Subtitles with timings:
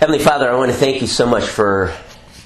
[0.00, 1.92] Heavenly Father, I want to thank you so much for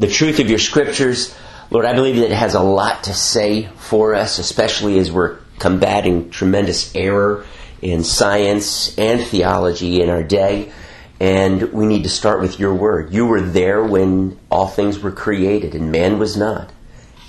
[0.01, 1.37] the truth of your scriptures.
[1.71, 5.38] Lord, I believe that it has a lot to say for us, especially as we're
[5.60, 7.46] combating tremendous error
[7.80, 10.72] in science and theology in our day.
[11.20, 13.14] And we need to start with your word.
[13.14, 16.73] You were there when all things were created and man was not.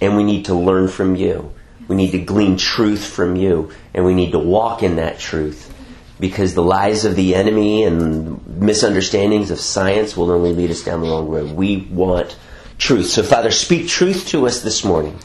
[0.02, 1.54] And we need to learn from you.
[1.88, 3.74] We need to glean truth from you.
[3.94, 5.72] And we need to walk in that truth
[6.20, 11.02] because the lies of the enemy and misunderstandings of science will only lead us down
[11.02, 11.52] the wrong road.
[11.52, 12.38] We want
[12.78, 13.08] truth.
[13.08, 15.20] So, Father, speak truth to us this morning.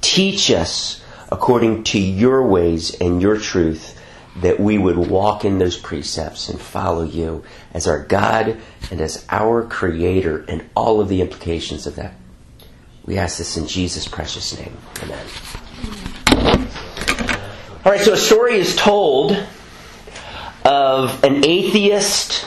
[0.00, 3.98] Teach us according to your ways and your truth
[4.40, 7.44] that we would walk in those precepts and follow you
[7.74, 8.56] as our God
[8.90, 12.14] and as our Creator and all of the implications of that.
[13.04, 14.76] We ask this in Jesus' precious name.
[15.02, 15.26] Amen.
[17.84, 19.36] All right, so a story is told
[20.64, 22.46] of an atheist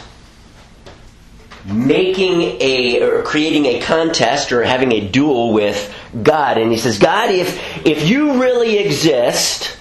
[1.65, 6.57] making a or creating a contest or having a duel with God.
[6.57, 9.77] And he says God if if you really exist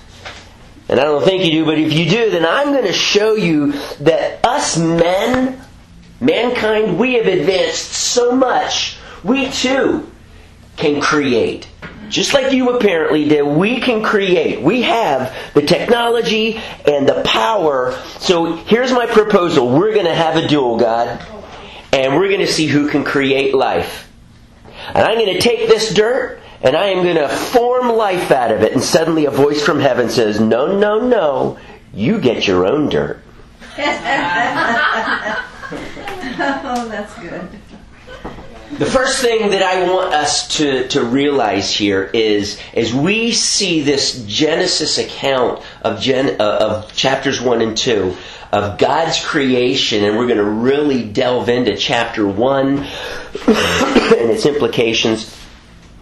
[0.88, 3.34] and I don't think you do but if you do then I'm going to show
[3.34, 5.60] you that us men
[6.20, 8.96] mankind we have advanced so much.
[9.24, 10.10] We too
[10.76, 11.69] can create
[12.10, 14.60] just like you apparently did, we can create.
[14.60, 17.92] We have the technology and the power.
[18.18, 19.68] So here's my proposal.
[19.70, 21.24] We're going to have a duel, God,
[21.92, 24.08] and we're going to see who can create life.
[24.88, 28.50] And I'm going to take this dirt and I am going to form life out
[28.50, 28.72] of it.
[28.72, 31.58] And suddenly a voice from heaven says, No, no, no.
[31.92, 33.22] You get your own dirt.
[36.42, 37.48] oh, that's good.
[38.80, 43.82] The first thing that I want us to, to realize here is as we see
[43.82, 48.16] this Genesis account of, Gen, uh, of chapters 1 and 2
[48.52, 52.88] of God's creation, and we're going to really delve into chapter 1 and
[54.30, 55.26] its implications.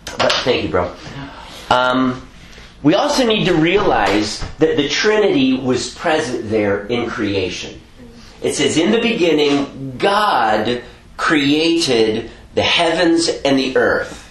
[0.05, 0.95] But thank you, bro.
[1.71, 2.29] Um,
[2.85, 7.81] we also need to realize that the Trinity was present there in creation.
[8.41, 10.85] It says, In the beginning, God
[11.17, 14.29] created the heavens and the earth.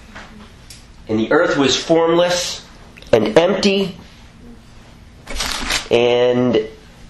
[1.08, 2.68] And the earth was formless
[3.14, 3.96] and empty,
[5.90, 6.68] and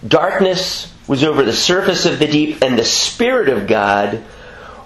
[0.07, 4.23] darkness was over the surface of the deep, and the Spirit of God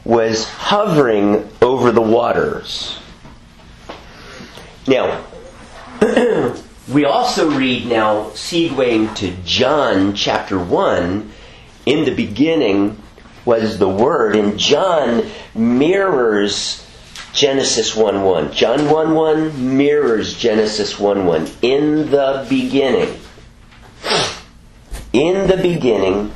[0.05, 2.97] was hovering over the waters.
[4.87, 5.25] Now,
[6.89, 11.29] we also read now, segueing to John chapter 1,
[11.87, 13.01] in the beginning
[13.45, 16.85] was the Word, and John mirrors
[17.33, 18.51] Genesis 1 1.
[18.51, 21.47] John 1 1 mirrors Genesis 1 1.
[21.61, 23.19] In the beginning.
[25.13, 26.33] In the beginning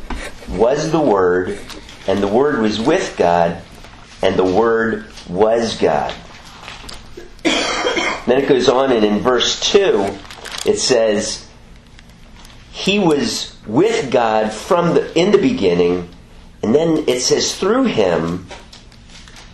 [0.50, 1.60] was the Word,
[2.08, 3.62] and the Word was with God,
[4.22, 6.14] and the Word was God.
[7.44, 10.18] then it goes on, and in verse 2,
[10.66, 11.48] it says,
[12.72, 16.10] He was with God from the in the beginning
[16.66, 18.48] and then it says, through him,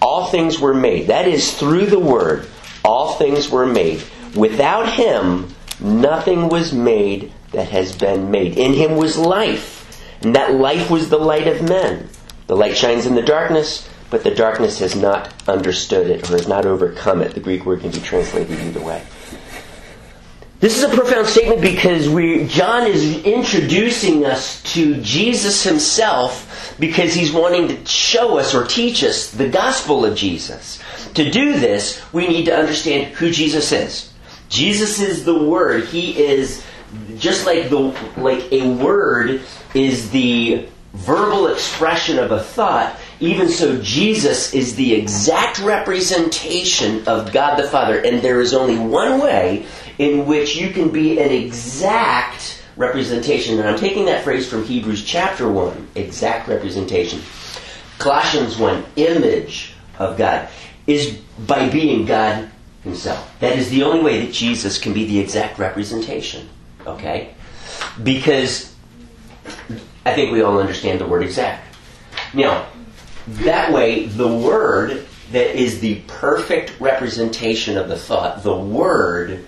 [0.01, 1.07] all things were made.
[1.07, 2.47] That is, through the Word,
[2.85, 4.01] all things were made.
[4.33, 8.57] Without him, nothing was made that has been made.
[8.57, 12.07] In him was life, and that life was the light of men.
[12.47, 16.47] The light shines in the darkness, but the darkness has not understood it or has
[16.47, 17.33] not overcome it.
[17.33, 19.03] The Greek word can be translated either way.
[20.61, 26.47] This is a profound statement because we, John is introducing us to Jesus himself
[26.81, 30.81] because he's wanting to show us or teach us the gospel of Jesus.
[31.13, 34.11] To do this, we need to understand who Jesus is.
[34.49, 35.85] Jesus is the Word.
[35.85, 36.65] He is
[37.17, 39.41] just like the like a word
[39.73, 42.97] is the verbal expression of a thought.
[43.19, 48.79] Even so, Jesus is the exact representation of God the Father, and there is only
[48.79, 49.67] one way
[49.99, 53.59] in which you can be an exact representation.
[53.59, 57.21] And I'm taking that phrase from Hebrews chapter 1, exact representation.
[57.99, 60.49] Colossians 1, image of God,
[60.87, 62.49] is by being God
[62.83, 63.39] Himself.
[63.39, 66.49] That is the only way that Jesus can be the exact representation.
[66.85, 67.35] Okay?
[68.03, 68.75] Because
[70.05, 71.75] I think we all understand the word exact.
[72.33, 72.67] Now,
[73.27, 79.45] that way, the word that is the perfect representation of the thought, the word,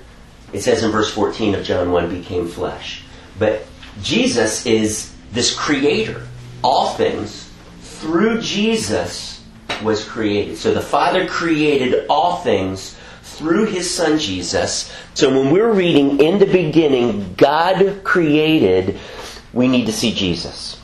[0.54, 3.03] it says in verse 14 of John 1, became flesh.
[3.40, 3.66] But
[4.02, 6.28] Jesus is this creator.
[6.64, 7.50] All things
[7.82, 9.44] through Jesus
[9.84, 10.58] was created.
[10.58, 14.94] So the Father created all things through his son Jesus.
[15.14, 19.00] So when we're reading in the beginning, God created,
[19.52, 20.78] we need to see Jesus.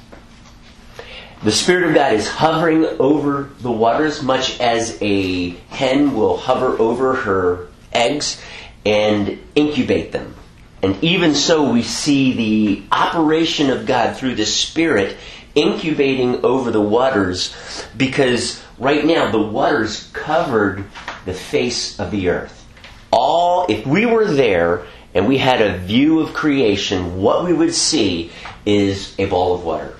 [1.44, 6.78] the Spirit of God is hovering over the waters, much as a hen will hover
[6.80, 8.42] over her eggs
[8.86, 10.36] and incubate them.
[10.82, 15.18] And even so, we see the operation of God through the Spirit
[15.56, 17.54] incubating over the waters
[17.98, 20.86] because right now the waters covered
[21.26, 22.66] the face of the earth.
[23.12, 27.74] All, if we were there and we had a view of creation, what we would
[27.74, 28.32] see
[28.66, 29.96] is a ball of water.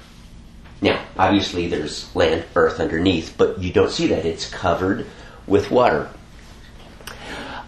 [0.82, 4.26] Now, obviously there's land, earth underneath, but you don't see that.
[4.26, 5.08] It's covered
[5.46, 6.10] with water.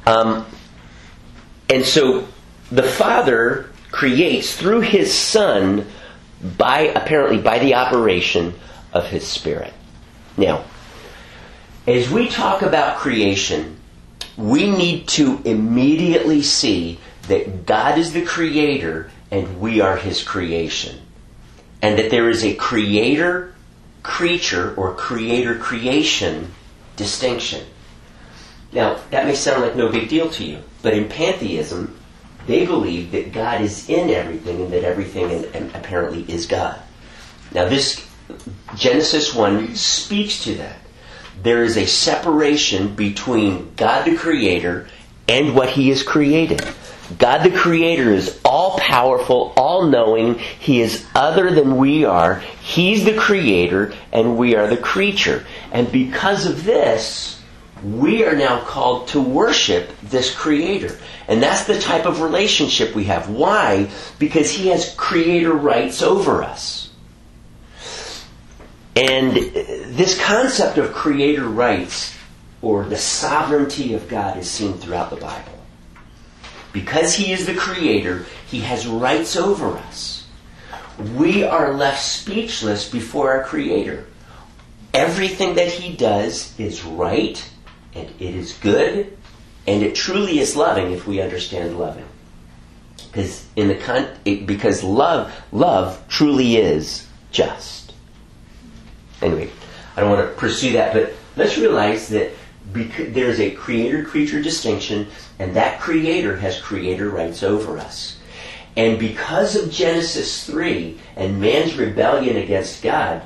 [0.06, 0.46] Um,
[1.70, 2.28] and so
[2.72, 5.86] the Father creates through His Son
[6.58, 8.54] by apparently by the operation
[8.94, 9.74] of His Spirit.
[10.38, 10.64] Now,
[11.86, 13.78] as we talk about creation,
[14.38, 21.00] we need to immediately see that God is the creator and we are His creation.
[21.82, 23.54] And that there is a creator
[24.04, 26.52] creature or creator creation
[26.96, 27.66] distinction.
[28.72, 31.98] Now, that may sound like no big deal to you, but in pantheism,
[32.52, 36.80] they believe that God is in everything and that everything apparently is God.
[37.54, 38.08] Now, this
[38.76, 40.78] Genesis 1 speaks to that.
[41.42, 44.88] There is a separation between God the Creator
[45.28, 46.64] and what He has created.
[47.18, 50.36] God the Creator is all powerful, all knowing.
[50.36, 52.36] He is other than we are.
[52.62, 55.46] He's the Creator and we are the creature.
[55.72, 57.41] And because of this,
[57.84, 60.98] we are now called to worship this Creator.
[61.28, 63.30] And that's the type of relationship we have.
[63.30, 63.90] Why?
[64.20, 66.90] Because He has Creator rights over us.
[68.96, 72.16] And this concept of Creator rights
[72.62, 75.60] or the sovereignty of God is seen throughout the Bible.
[76.74, 80.28] Because He is the Creator, He has rights over us.
[81.16, 84.06] We are left speechless before our Creator.
[84.94, 87.44] Everything that He does is right
[87.94, 89.18] and it is good,
[89.68, 92.08] and it truly is loving if we understand loving.
[93.12, 97.94] Because in the con- it, because love love truly is just.
[99.22, 99.50] Anyway,
[99.96, 102.32] I don't want to pursue that, but let's realize that
[102.74, 105.08] there's a creator creature distinction,
[105.40, 108.18] and that creator has creator rights over us.
[108.78, 113.22] And because of Genesis 3 and man's rebellion against God,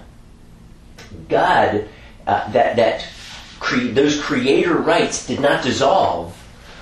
[1.29, 1.87] God,
[2.25, 3.03] uh, that, that
[3.59, 6.35] cre- those creator rights did not dissolve,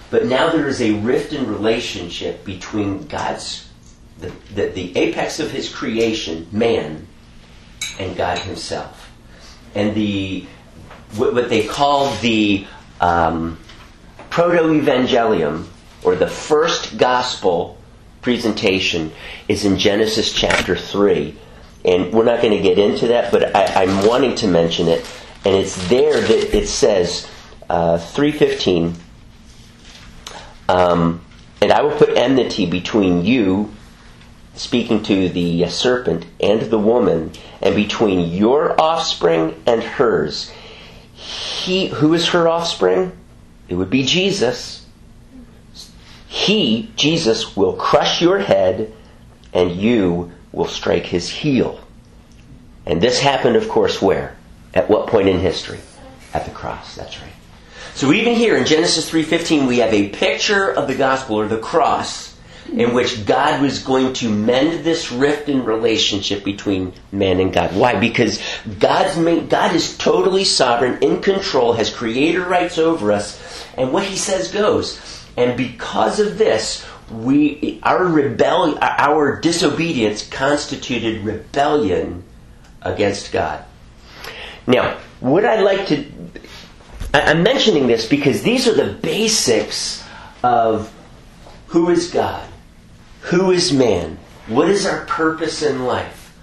[0.09, 3.69] but now there is a rift in relationship between God's,
[4.19, 7.07] the, the, the apex of his creation, man,
[7.99, 9.11] and God himself.
[9.75, 10.45] And the,
[11.15, 12.67] what, what they call the
[13.01, 13.57] um,
[14.29, 15.65] proto-evangelium,
[16.03, 17.77] or the first gospel
[18.21, 19.11] presentation,
[19.47, 21.35] is in Genesis chapter 3.
[21.85, 25.05] And we're not going to get into that, but I, I'm wanting to mention it
[25.45, 27.27] and it's there that it says,
[27.69, 28.95] uh, 315,
[30.69, 31.21] um,
[31.61, 33.73] and I will put enmity between you,
[34.55, 37.31] speaking to the serpent, and the woman,
[37.61, 40.51] and between your offspring and hers.
[41.13, 43.11] He, who is her offspring?
[43.67, 44.85] It would be Jesus.
[46.27, 48.93] He, Jesus, will crush your head,
[49.53, 51.79] and you will strike his heel.
[52.85, 54.35] And this happened, of course, where?
[54.73, 55.79] At what point in history?
[56.33, 56.95] At the cross.
[56.95, 57.31] That's right.
[57.95, 61.59] So even here in Genesis 3:15 we have a picture of the gospel or the
[61.59, 62.33] cross
[62.71, 67.75] in which God was going to mend this rift in relationship between man and God.
[67.75, 67.99] Why?
[67.99, 68.41] Because
[68.79, 73.39] God's made, God is totally sovereign, in control, has creator rights over us,
[73.77, 74.99] and what he says goes.
[75.35, 82.23] And because of this, we our rebellion our disobedience constituted rebellion
[82.81, 83.63] against God.
[84.67, 86.05] Now, what I'd like to.
[87.13, 90.03] I'm mentioning this because these are the basics
[90.43, 90.91] of
[91.67, 92.47] who is God,
[93.21, 94.17] who is man,
[94.47, 96.35] what is our purpose in life.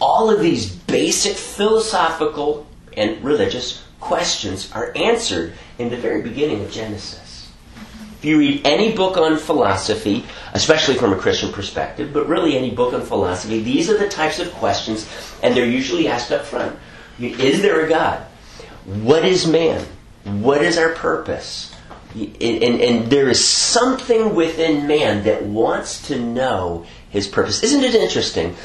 [0.00, 6.70] All of these basic philosophical and religious questions are answered in the very beginning of
[6.70, 7.50] Genesis.
[8.18, 12.70] If you read any book on philosophy, especially from a Christian perspective, but really any
[12.70, 15.08] book on philosophy, these are the types of questions,
[15.42, 16.78] and they're usually asked up front.
[17.18, 18.22] Is there a God?
[18.84, 19.84] What is man?
[20.24, 21.74] What is our purpose?
[22.14, 27.62] And, and, and, there is something within man that wants to know his purpose.
[27.62, 28.56] Isn't it interesting?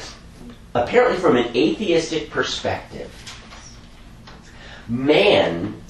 [0.74, 3.10] Apparently, from an atheistic perspective,
[4.88, 5.82] man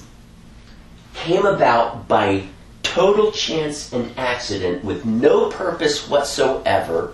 [1.13, 2.43] came about by
[2.81, 7.13] total chance and accident with no purpose whatsoever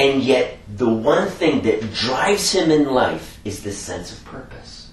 [0.00, 4.90] And yet, the one thing that drives him in life is this sense of purpose.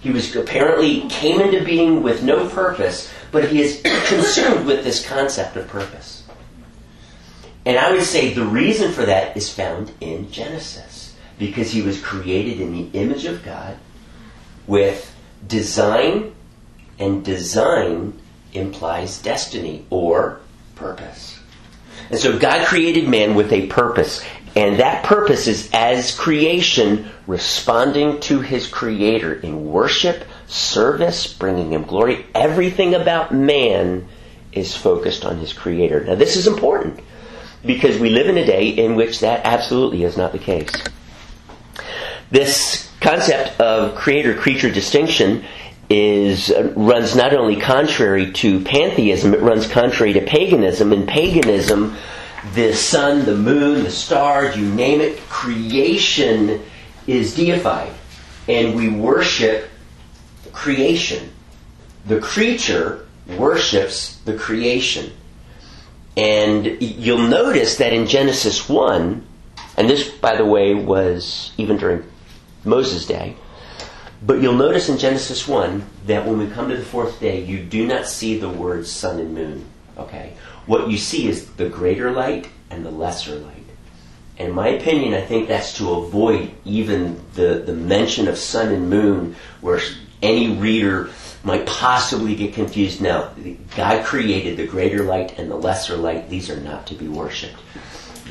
[0.00, 5.04] He was apparently came into being with no purpose, but he is consumed with this
[5.04, 6.22] concept of purpose.
[7.66, 12.00] And I would say the reason for that is found in Genesis, because he was
[12.00, 13.76] created in the image of God
[14.68, 15.12] with
[15.48, 16.32] design,
[17.00, 18.20] and design
[18.52, 20.38] implies destiny or
[20.76, 21.33] purpose.
[22.10, 24.24] And so God created man with a purpose.
[24.56, 31.84] And that purpose is as creation responding to his creator in worship, service, bringing him
[31.84, 32.24] glory.
[32.34, 34.06] Everything about man
[34.52, 36.04] is focused on his creator.
[36.04, 37.00] Now this is important
[37.66, 40.70] because we live in a day in which that absolutely is not the case.
[42.30, 45.44] This concept of creator creature distinction
[45.90, 50.92] is runs not only contrary to pantheism, it runs contrary to paganism.
[50.92, 51.96] In paganism,
[52.54, 56.62] the sun, the moon, the stars, you name it, creation
[57.06, 57.92] is deified.
[58.48, 59.70] And we worship
[60.52, 61.30] creation.
[62.06, 63.06] The creature
[63.38, 65.12] worships the creation.
[66.16, 69.26] And you'll notice that in Genesis 1,
[69.76, 72.04] and this, by the way, was even during
[72.64, 73.36] Moses' day,
[74.26, 77.62] but you'll notice in Genesis 1 that when we come to the fourth day, you
[77.62, 79.64] do not see the words sun and moon.
[79.98, 80.32] Okay?
[80.66, 83.54] What you see is the greater light and the lesser light.
[84.38, 88.88] In my opinion, I think that's to avoid even the, the mention of sun and
[88.88, 89.80] moon, where
[90.22, 91.10] any reader
[91.44, 93.02] might possibly get confused.
[93.02, 93.30] Now,
[93.76, 96.30] God created the greater light and the lesser light.
[96.30, 97.60] These are not to be worshipped.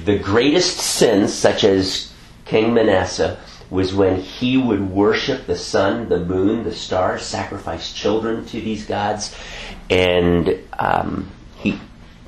[0.05, 2.11] The greatest sins, such as
[2.45, 3.39] King Manasseh,
[3.73, 8.85] was when he would worship the sun, the moon, the stars, sacrifice children to these
[8.85, 9.35] gods,
[9.89, 11.79] and um, he,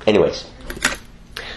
[0.08, 0.44] anyways.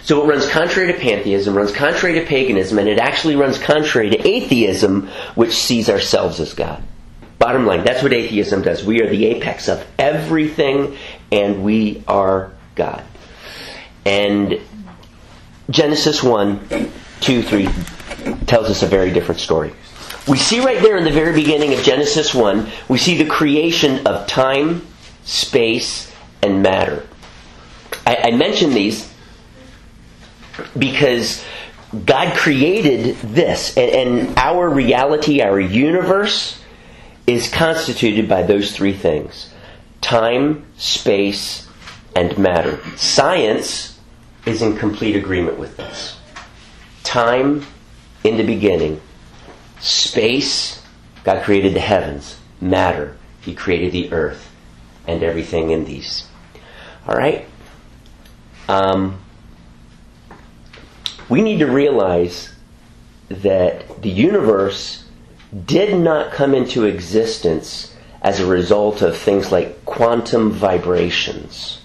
[0.04, 4.12] So it runs contrary to pantheism, runs contrary to paganism, and it actually runs contrary
[4.12, 6.84] to atheism, which sees ourselves as God.
[7.40, 8.86] Bottom line, that's what atheism does.
[8.86, 10.98] We are the apex of everything,
[11.32, 13.04] and we are God.
[14.06, 14.60] And
[15.72, 16.92] Genesis 1,
[17.22, 17.70] 2, 3
[18.46, 19.74] tells us a very different story.
[20.30, 24.06] We see right there in the very beginning of Genesis 1, we see the creation
[24.06, 24.86] of time,
[25.24, 27.08] space, and matter.
[28.06, 29.12] I, I mention these
[30.78, 31.44] because
[32.06, 36.62] God created this, and, and our reality, our universe,
[37.26, 39.52] is constituted by those three things
[40.02, 41.68] time, space,
[42.16, 42.80] and matter.
[42.98, 44.00] Science
[44.46, 46.18] is in complete agreement with this.
[47.04, 47.66] Time,
[48.24, 49.02] in the beginning.
[49.80, 50.84] Space,
[51.24, 52.40] God created the heavens.
[52.62, 54.52] Matter, He created the earth
[55.08, 56.28] and everything in these.
[57.08, 57.46] All right?
[58.68, 59.20] Um,
[61.28, 62.54] we need to realize
[63.30, 65.06] that the universe
[65.66, 71.80] did not come into existence as a result of things like quantum vibrations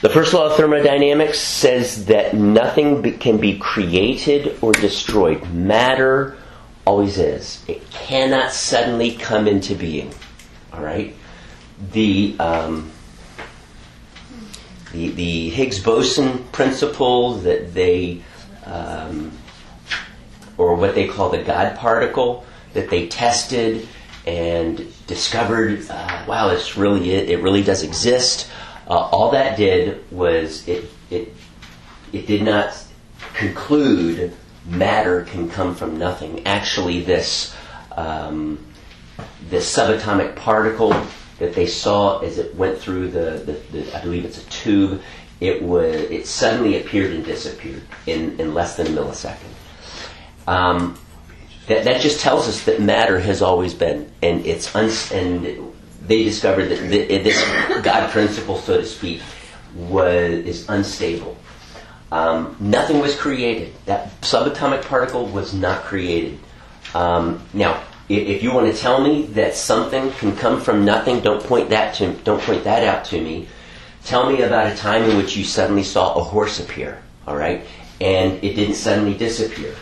[0.00, 5.52] the first law of thermodynamics says that nothing be, can be created or destroyed.
[5.52, 6.37] Matter
[6.88, 7.62] always is.
[7.68, 10.10] It cannot suddenly come into being.
[10.72, 11.14] All right.
[11.92, 12.90] The um,
[14.92, 18.22] the, the Higgs boson principle that they
[18.64, 19.32] um,
[20.56, 23.86] or what they call the God particle that they tested
[24.26, 25.86] and discovered.
[25.90, 27.28] Uh, wow, it's really it.
[27.28, 28.50] It really does exist.
[28.88, 31.34] Uh, all that did was it, it,
[32.14, 32.72] it did not
[33.34, 34.34] conclude
[34.68, 36.46] matter can come from nothing.
[36.46, 37.54] Actually, this,
[37.96, 38.64] um,
[39.48, 40.94] this subatomic particle
[41.38, 45.00] that they saw as it went through the, the, the, I believe it's a tube,
[45.40, 49.52] it was it suddenly appeared and disappeared in, in less than a millisecond.
[50.46, 50.98] Um,
[51.68, 55.72] that, that just tells us that matter has always been, and it's uns- and
[56.06, 57.42] they discovered that this
[57.82, 59.20] God principle, so to speak,
[59.76, 61.36] was is unstable.
[62.10, 63.74] Um, nothing was created.
[63.84, 66.38] That subatomic particle was not created.
[66.94, 71.42] Um, now, if you want to tell me that something can come from nothing, don't
[71.42, 73.48] point that to don't point that out to me.
[74.04, 77.02] Tell me about a time in which you suddenly saw a horse appear.
[77.26, 77.66] All right,
[78.00, 79.74] and it didn't suddenly disappear.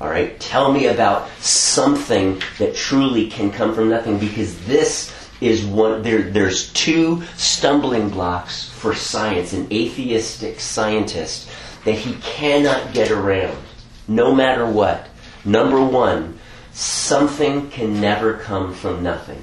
[0.00, 5.64] All right, tell me about something that truly can come from nothing because this is
[5.64, 11.48] one there there's two stumbling blocks for science an atheistic scientist
[11.84, 13.58] that he cannot get around
[14.06, 15.08] no matter what
[15.44, 16.38] number 1
[16.72, 19.42] something can never come from nothing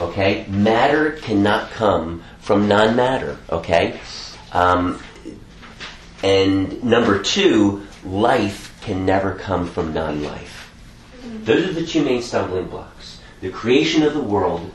[0.00, 3.98] okay matter cannot come from non-matter okay
[4.52, 5.00] um,
[6.24, 10.72] And number two, life can never come from non life.
[11.22, 14.72] Those are the two main stumbling blocks the creation of the world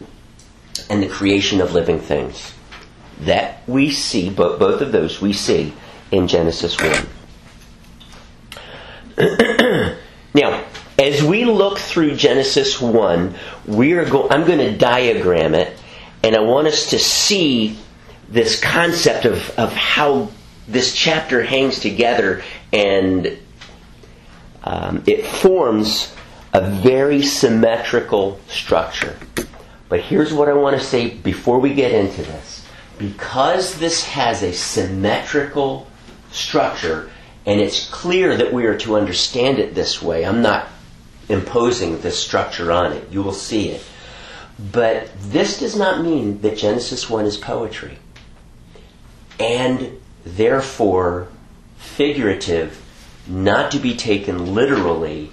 [0.91, 2.53] and the creation of living things.
[3.21, 5.73] That we see, both, both of those we see
[6.11, 7.07] in Genesis 1.
[10.33, 10.63] now,
[10.97, 13.35] as we look through Genesis 1,
[13.65, 15.77] we are go- I'm going to diagram it,
[16.23, 17.77] and I want us to see
[18.29, 20.29] this concept of, of how
[20.67, 23.37] this chapter hangs together and
[24.63, 26.13] um, it forms
[26.53, 29.17] a very symmetrical structure.
[29.87, 32.58] But here's what I want to say before we get into this.
[32.99, 35.87] Because this has a symmetrical
[36.31, 37.09] structure,
[37.45, 40.67] and it's clear that we are to understand it this way, I'm not
[41.29, 43.09] imposing this structure on it.
[43.09, 43.83] You will see it.
[44.71, 47.97] But this does not mean that Genesis 1 is poetry.
[49.39, 51.29] And therefore,
[51.77, 52.81] figurative,
[53.25, 55.31] not to be taken literally,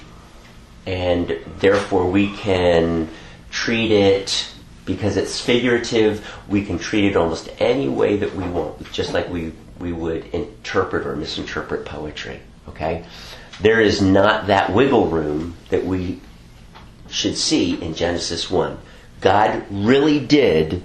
[0.87, 3.09] and therefore we can
[3.51, 4.49] treat it
[4.87, 9.29] because it's figurative, we can treat it almost any way that we want, just like
[9.29, 12.41] we, we would interpret or misinterpret poetry.
[12.69, 13.05] Okay?
[13.61, 16.21] There is not that wiggle room that we
[17.11, 18.79] should see in Genesis 1.
[19.21, 20.83] God really did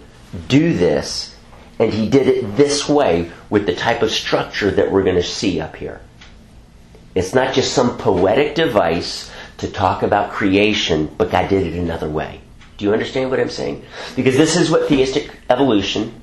[0.47, 1.35] do this,
[1.77, 5.23] and He did it this way with the type of structure that we're going to
[5.23, 6.01] see up here.
[7.13, 12.09] It's not just some poetic device to talk about creation, but God did it another
[12.09, 12.40] way.
[12.81, 13.85] Do you understand what I'm saying?
[14.15, 16.19] Because this is what theistic evolution,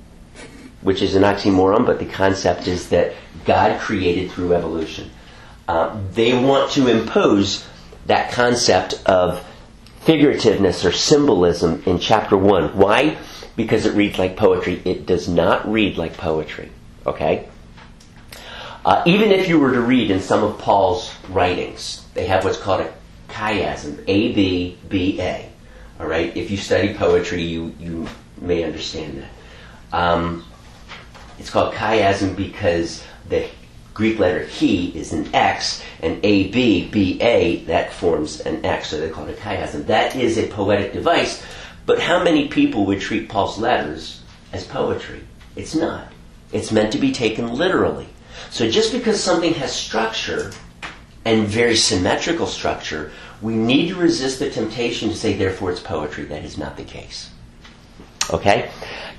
[0.81, 5.09] which is an oxymoron, but the concept is that God created through evolution.
[5.69, 7.65] Uh, they want to impose
[8.07, 9.47] that concept of
[10.05, 12.77] figurativeness or symbolism in chapter 1.
[12.77, 13.17] Why?
[13.55, 14.83] Because it reads like poetry.
[14.85, 16.73] It does not read like poetry.
[17.07, 17.49] Okay?
[18.85, 22.59] Uh, even if you were to read in some of Paul's writings, they have what's
[22.59, 22.93] called a
[23.29, 25.48] chiasm, A B B A.
[26.01, 28.07] All right, if you study poetry, you you
[28.41, 29.99] may understand that.
[29.99, 30.45] Um,
[31.39, 33.49] it's called chiasm because the
[33.95, 38.89] Greek letter chi is an X, and A B B A that forms an X,
[38.89, 39.87] so they call it a chiasm.
[39.87, 41.43] That is a poetic device,
[41.85, 45.23] but how many people would treat Paul's letters as poetry?
[45.57, 46.13] It's not.
[46.53, 48.07] It's meant to be taken literally.
[48.51, 50.53] So just because something has structure
[51.25, 56.25] and very symmetrical structure, we need to resist the temptation to say, therefore, it's poetry.
[56.25, 57.31] That is not the case.
[58.31, 58.71] Okay?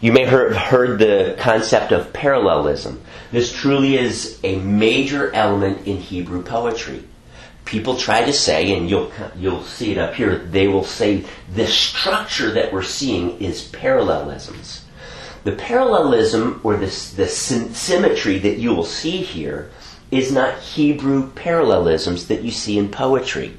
[0.02, 3.02] You may have heard the concept of parallelism.
[3.32, 7.04] This truly is a major element in Hebrew poetry.
[7.66, 11.68] People try to say, and you'll, you'll see it up here, they will say the
[11.68, 14.86] structure that we're seeing is parallelisms.
[15.44, 19.70] The parallelism or the, the symmetry that you will see here
[20.12, 23.56] is not Hebrew parallelisms that you see in poetry.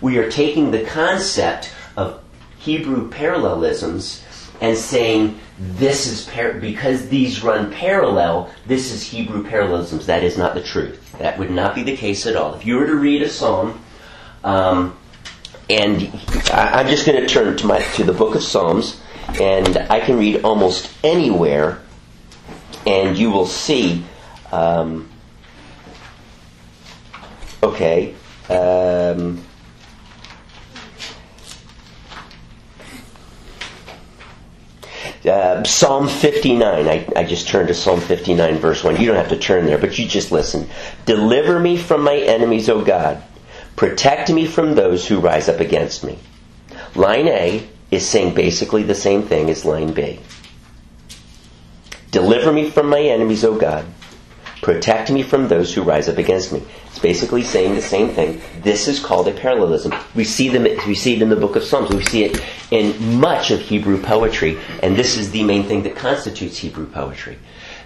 [0.00, 2.22] We are taking the concept of
[2.58, 4.24] Hebrew parallelisms
[4.60, 10.06] and saying this is par- because these run parallel, this is Hebrew parallelisms.
[10.06, 11.16] That is not the truth.
[11.18, 12.54] That would not be the case at all.
[12.54, 13.80] If you were to read a psalm,
[14.42, 14.96] um,
[15.70, 16.10] and
[16.52, 19.00] I, I'm just going to turn to my to the book of Psalms,
[19.40, 21.80] and I can read almost anywhere,
[22.86, 24.04] and you will see.
[24.52, 25.08] Um,
[27.64, 28.14] okay.
[28.48, 29.42] Um,
[35.24, 36.86] Uh, Psalm 59.
[36.86, 39.00] I, I just turned to Psalm 59, verse 1.
[39.00, 40.68] You don't have to turn there, but you just listen.
[41.06, 43.22] Deliver me from my enemies, O God.
[43.74, 46.18] Protect me from those who rise up against me.
[46.94, 50.20] Line A is saying basically the same thing as line B.
[52.10, 53.86] Deliver me from my enemies, O God.
[54.64, 56.62] Protect me from those who rise up against me.
[56.86, 58.40] It's basically saying the same thing.
[58.62, 59.92] This is called a parallelism.
[60.14, 60.62] We see them.
[60.86, 61.90] We see it in the book of Psalms.
[61.90, 65.96] We see it in much of Hebrew poetry, and this is the main thing that
[65.96, 67.38] constitutes Hebrew poetry.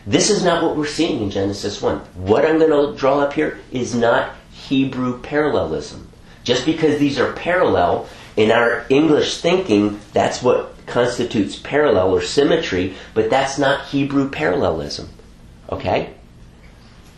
[0.06, 1.98] This is not what we're seeing in Genesis one.
[2.14, 6.08] What I'm going to draw up here is not Hebrew parallelism.
[6.44, 12.94] Just because these are parallel in our English thinking, that's what constitutes parallel or symmetry,
[13.14, 15.08] but that's not Hebrew parallelism.
[15.72, 16.14] Okay?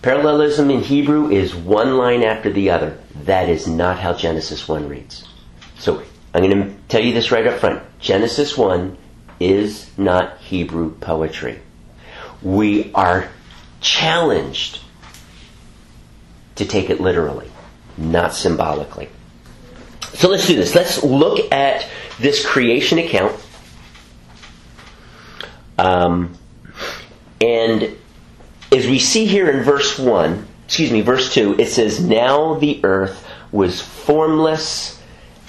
[0.03, 2.99] Parallelism in Hebrew is one line after the other.
[3.25, 5.29] That is not how Genesis 1 reads.
[5.79, 7.83] So I'm going to tell you this right up front.
[7.99, 8.97] Genesis 1
[9.41, 11.61] is not Hebrew poetry.
[12.43, 13.29] We are
[13.83, 14.81] challenged
[16.55, 17.51] to take it literally,
[17.99, 19.09] not symbolically.
[20.15, 20.75] So let's do this.
[20.75, 21.87] Let's look at
[22.19, 23.39] this creation account.
[25.79, 26.37] Um,
[27.41, 27.97] and
[28.73, 32.81] as we see here in verse 1, excuse me, verse 2, it says, Now the
[32.85, 35.01] earth was formless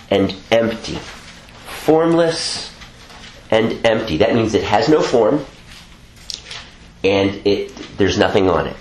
[0.09, 0.95] and empty.
[0.95, 2.73] Formless
[3.49, 4.17] and empty.
[4.17, 5.45] That means it has no form
[7.03, 8.77] and it there's nothing on it.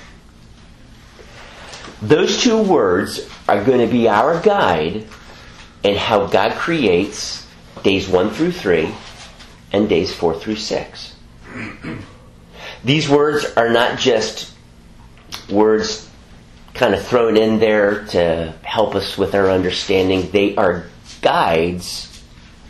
[2.02, 5.06] Those two words are going to be our guide
[5.82, 7.46] in how God creates
[7.82, 8.94] days 1 through 3
[9.72, 11.14] and days 4 through 6.
[12.84, 14.52] These words are not just
[15.50, 16.08] words
[16.74, 20.30] kind of thrown in there to help us with our understanding.
[20.30, 20.86] They are
[21.20, 22.06] guides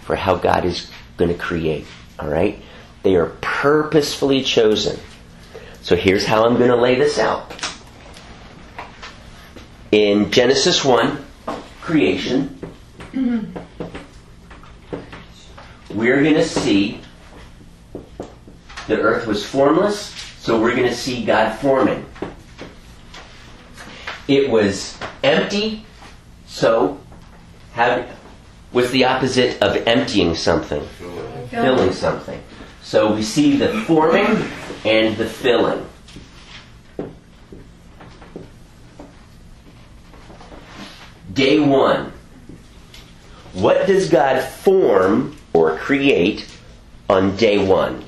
[0.03, 1.87] for how God is going to create.
[2.19, 2.61] All right?
[3.03, 4.99] They are purposefully chosen.
[5.83, 7.55] So here's how I'm going to lay this out.
[9.93, 11.25] In Genesis 1,
[11.81, 12.59] creation,
[15.91, 17.01] we're going to see
[18.91, 20.07] the earth was formless,
[20.41, 22.05] so we're going to see God forming.
[24.27, 25.87] It was empty,
[26.47, 27.01] so
[27.73, 28.05] how,
[28.73, 30.85] what's the opposite of emptying something?
[31.51, 32.43] Filling something.
[32.83, 34.27] So we see the forming
[34.85, 35.87] and the filling.
[41.33, 42.13] Day one.
[43.53, 46.47] What does God form or create
[47.09, 48.05] on day one?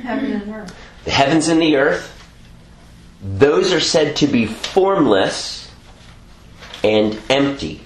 [0.00, 0.76] Heaven and earth.
[1.04, 2.14] The heavens and the earth.
[3.22, 5.70] Those are said to be formless
[6.84, 7.80] and empty.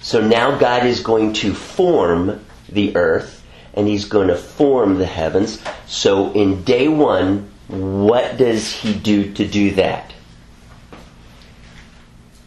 [0.00, 5.06] So now God is going to form the earth and he's going to form the
[5.06, 5.62] heavens.
[5.86, 10.12] So in day one, what does he do to do that?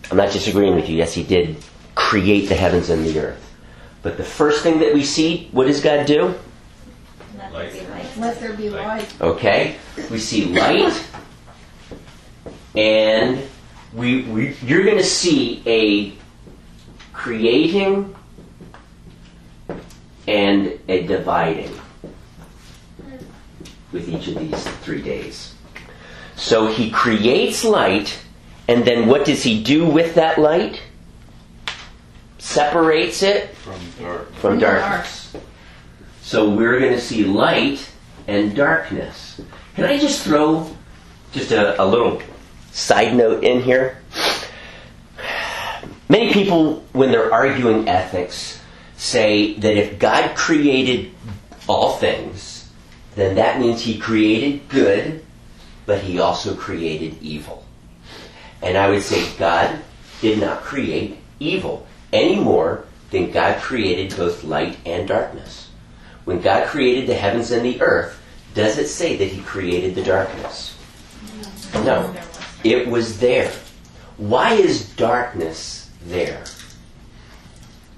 [0.09, 0.97] I'm not disagreeing with you.
[0.97, 1.57] Yes, he did
[1.95, 3.43] create the heavens and the earth.
[4.03, 6.35] But the first thing that we see, what does God do?
[7.37, 8.06] Let there be light.
[8.17, 9.13] Let there be light.
[9.21, 9.75] Okay,
[10.09, 11.05] we see light,
[12.75, 13.43] and
[13.93, 16.13] we, we you're going to see a
[17.13, 18.15] creating
[20.27, 21.79] and a dividing
[23.91, 25.53] with each of these three days.
[26.35, 28.19] So he creates light,
[28.67, 30.81] and then what does he do with that light?
[32.39, 34.27] Separates it From dark.
[34.33, 35.35] from From darkness.
[36.21, 37.87] So we're going to see light
[38.27, 39.41] and darkness.
[39.75, 40.69] Can I just throw
[41.31, 42.21] just a, a little
[42.71, 43.97] side note in here?
[46.09, 48.61] Many people, when they're arguing ethics,
[48.95, 51.11] say that if God created
[51.67, 52.69] all things,
[53.15, 55.25] then that means he created good,
[55.85, 57.65] but he also created evil.
[58.61, 59.79] And I would say God
[60.21, 65.69] did not create evil any more than God created both light and darkness.
[66.25, 68.16] When God created the heavens and the earth,
[68.57, 70.75] does it say that he created the darkness?
[71.75, 72.13] No.
[72.63, 73.51] It was there.
[74.17, 76.43] Why is darkness there?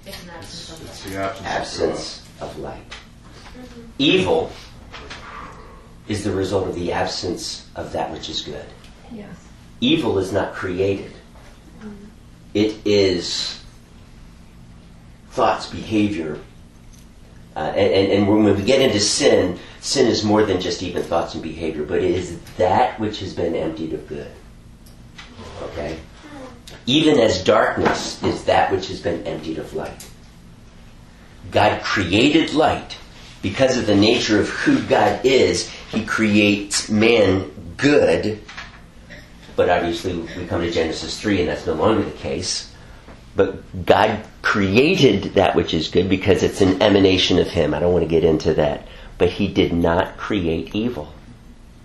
[0.06, 2.84] It's the absence, Absence of light.
[3.98, 4.52] Evil
[6.10, 8.66] is the result of the absence of that which is good.
[9.14, 9.30] Yes.
[9.80, 11.14] Evil is not created.
[12.54, 13.64] It is
[15.30, 16.38] thoughts, behavior.
[17.56, 21.04] Uh, and, and, and when we get into sin, sin is more than just even
[21.04, 24.32] thoughts and behavior, but it is that which has been emptied of good.
[25.64, 26.00] Okay?
[26.86, 30.08] Even as darkness is that which has been emptied of light.
[31.52, 32.98] God created light.
[33.42, 38.42] Because of the nature of who God is, He creates man good.
[39.56, 42.74] But obviously, we come to Genesis 3, and that's no longer the case.
[43.36, 47.74] But God created that which is good because it's an emanation of Him.
[47.74, 48.88] I don't want to get into that.
[49.20, 51.14] But He did not create evil.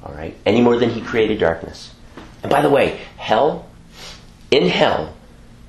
[0.02, 0.34] All right?
[0.46, 1.92] Any more than He created darkness.
[2.42, 3.66] And by the way, hell,
[4.50, 5.14] in hell,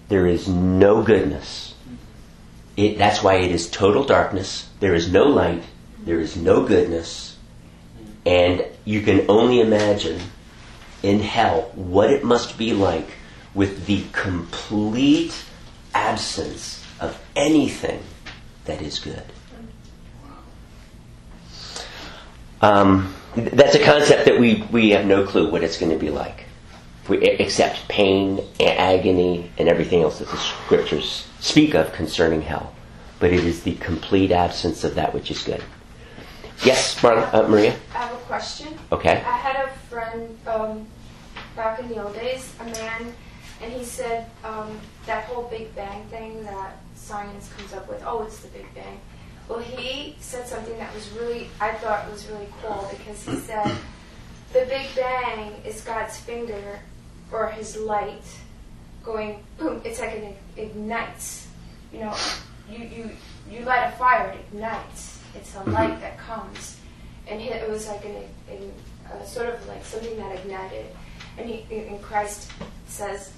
[0.07, 1.73] there is no goodness.
[2.77, 4.69] It, that's why it is total darkness.
[4.79, 5.63] There is no light.
[6.03, 7.37] There is no goodness.
[8.25, 10.19] And you can only imagine
[11.01, 13.07] in hell what it must be like
[13.53, 15.33] with the complete
[15.93, 18.01] absence of anything
[18.65, 19.23] that is good.
[22.65, 26.09] Um, that's a concept that we, we have no clue what it's going to be
[26.09, 26.45] like.
[27.07, 32.73] We, except pain, agony, and everything else that the scriptures speak of concerning hell.
[33.19, 35.63] But it is the complete absence of that which is good.
[36.63, 37.75] Yes, Mar- uh, Maria?
[37.93, 38.69] I have a question.
[38.91, 39.11] Okay.
[39.11, 40.87] I had a friend um,
[41.55, 43.13] back in the old days, a man,
[43.61, 48.23] and he said um, that whole Big Bang thing that science comes up with, oh,
[48.23, 48.99] it's the Big Bang.
[49.47, 53.71] Well, he said something that was really, I thought was really cool because he said
[54.53, 56.79] the Big Bang is God's finger
[57.31, 58.23] or his light
[59.03, 59.81] going boom.
[59.83, 61.47] It's like it ignites.
[61.93, 62.15] You know,
[62.69, 63.09] you you
[63.49, 65.19] you light a fire, it ignites.
[65.35, 66.79] It's a light that comes,
[67.27, 68.15] and he, it was like an,
[68.49, 68.73] an
[69.11, 70.85] uh, sort of like something that ignited.
[71.37, 72.49] And he, and Christ
[72.87, 73.31] says,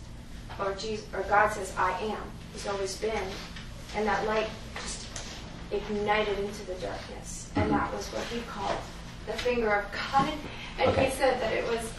[0.60, 3.28] or Jesus, or God says, "I am." He's always been,
[3.96, 4.50] and that light
[5.72, 8.78] ignited into the darkness, and that was what he called
[9.26, 10.32] the finger of God.
[10.80, 11.06] And Okay.
[11.06, 11.92] he said that it was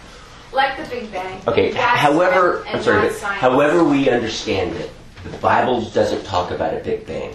[0.53, 1.41] like the Big Bang.
[1.47, 1.73] Okay.
[1.73, 3.09] However, I'm sorry.
[3.09, 3.21] but.
[3.21, 4.91] However, we understand it,
[5.25, 7.35] the Bible doesn't talk about a big bang.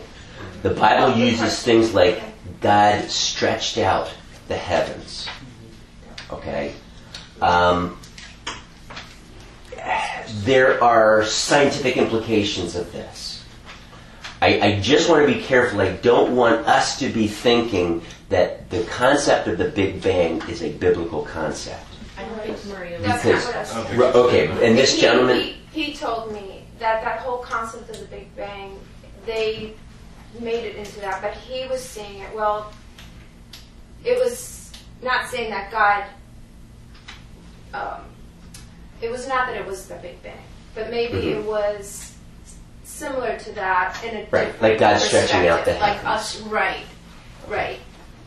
[0.63, 2.21] The Bible uses things like
[2.61, 4.09] God stretched out
[4.47, 5.27] the heavens.
[6.31, 6.73] Okay.
[7.41, 7.97] Um,
[10.43, 13.32] there are scientific implications of this.
[14.43, 15.79] I, I just want to be careful.
[15.79, 20.61] I don't want us to be thinking that the concept of the Big Bang is
[20.61, 21.85] a biblical concept.
[22.17, 22.99] I don't think Maria.
[22.99, 23.99] That's because- not what I was I don't saying.
[23.99, 25.37] think Ru- Okay, and this He- gentleman.
[25.71, 28.77] He, he told me that that whole concept of the Big Bang,
[29.25, 29.73] they
[30.41, 32.35] made it into that, but he was seeing it.
[32.35, 32.73] Well,
[34.03, 36.03] it was not saying that God.
[37.73, 38.01] Um,
[39.01, 40.33] it was not that it was the Big Bang,
[40.75, 41.39] but maybe Mhm.
[41.39, 42.12] it was
[43.03, 46.41] similar to that in a Right, different like God stretching out the perspective, like us.
[46.41, 46.85] Right,
[47.47, 47.79] right,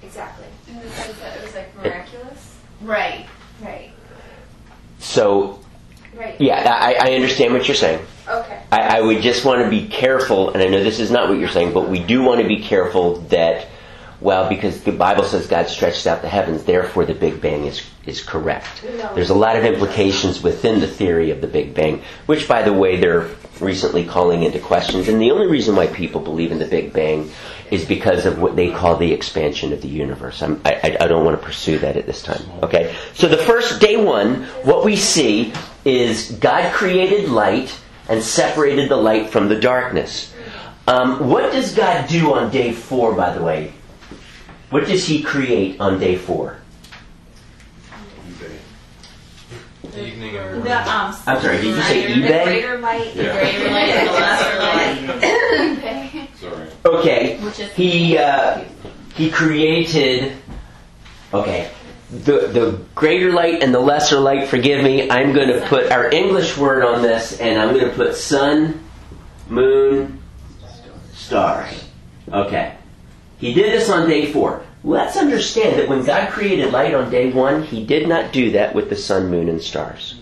[0.03, 0.47] exactly.
[0.69, 2.59] In the sense that it was like miraculous.
[2.83, 3.27] Right,
[3.62, 3.91] right,
[4.99, 5.61] So,
[6.15, 6.39] right.
[6.41, 8.05] yeah, I, I understand what you're saying.
[8.29, 8.62] Okay.
[8.71, 11.39] I, I would just want to be careful, and I know this is not what
[11.39, 13.69] you're saying, but we do want to be careful that,
[14.21, 17.83] well, because the Bible says God stretched out the heavens, therefore the Big Bang is,
[18.05, 18.85] is correct.
[18.85, 19.15] No.
[19.15, 22.73] There's a lot of implications within the theory of the Big Bang, which, by the
[22.73, 23.29] way, they're
[23.61, 25.09] recently calling into questions.
[25.09, 27.31] And the only reason why people believe in the Big Bang
[27.71, 30.42] is because of what they call the expansion of the universe.
[30.42, 32.42] I, I- I don't want to pursue that at this time.
[32.62, 32.95] Okay?
[33.14, 35.53] So the first day one, what we see
[35.85, 37.77] is God created light
[38.09, 40.33] and separated the light from the darkness.
[40.87, 43.73] Um, what does God do on day four, by the way?
[44.71, 46.59] What does He create on day four?
[49.97, 52.45] Evening and The, um, I'm sorry, did you say greater- eBay?
[52.45, 53.15] Greater light.
[53.15, 54.59] The greater light and the lesser
[56.19, 56.69] light, Sorry.
[56.85, 58.65] Okay, which is he uh,
[59.15, 60.33] he created.
[61.33, 61.71] Okay,
[62.11, 64.49] the the greater light and the lesser light.
[64.49, 65.11] Forgive me.
[65.11, 68.85] I'm going to put our English word on this, and I'm going to put sun,
[69.49, 70.21] moon,
[71.15, 71.85] stars.
[72.29, 72.75] Okay,
[73.39, 74.63] he did this on day four.
[74.87, 78.72] Let's understand that when God created light on day one, He did not do that
[78.72, 80.20] with the sun, moon, and stars.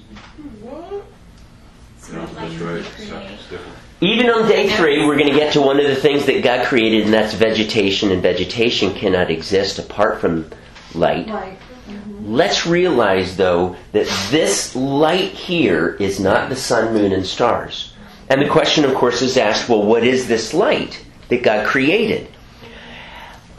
[2.10, 2.84] No, that's right.
[2.96, 3.76] Something's different.
[4.00, 6.66] Even on day three, we're going to get to one of the things that God
[6.66, 10.50] created, and that's vegetation, and vegetation cannot exist apart from
[10.94, 11.28] light.
[11.28, 11.58] Right.
[11.86, 12.34] Mm-hmm.
[12.34, 17.92] Let's realize, though, that this light here is not the sun, moon, and stars.
[18.30, 22.28] And the question, of course, is asked well, what is this light that God created?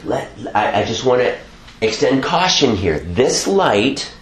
[0.04, 1.38] Let, I, I just want to
[1.80, 3.00] extend caution here.
[3.00, 4.12] This light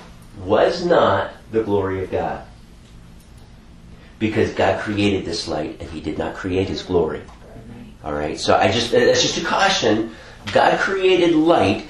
[0.44, 2.44] was not the glory of God.
[4.18, 7.22] Because God created this light and He did not create His glory.
[8.02, 10.14] All right, so I just that's just a caution.
[10.52, 11.86] God created light,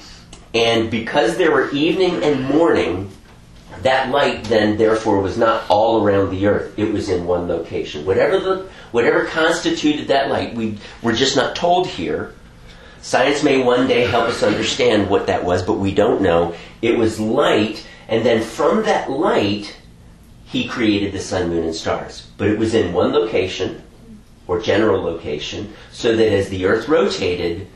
[0.53, 3.11] and because there were evening and morning,
[3.81, 6.79] that light then therefore was not all around the earth.
[6.79, 8.05] It was in one location.
[8.05, 12.33] Whatever the whatever constituted that light, we we're just not told here.
[13.05, 16.55] Science may one day help us understand what that was, but we don't know.
[16.81, 19.77] It was light, and then from that light,
[20.45, 22.25] he created the sun, moon, and stars.
[22.35, 23.83] But it was in one location,
[24.47, 27.67] or general location, so that as the earth rotated,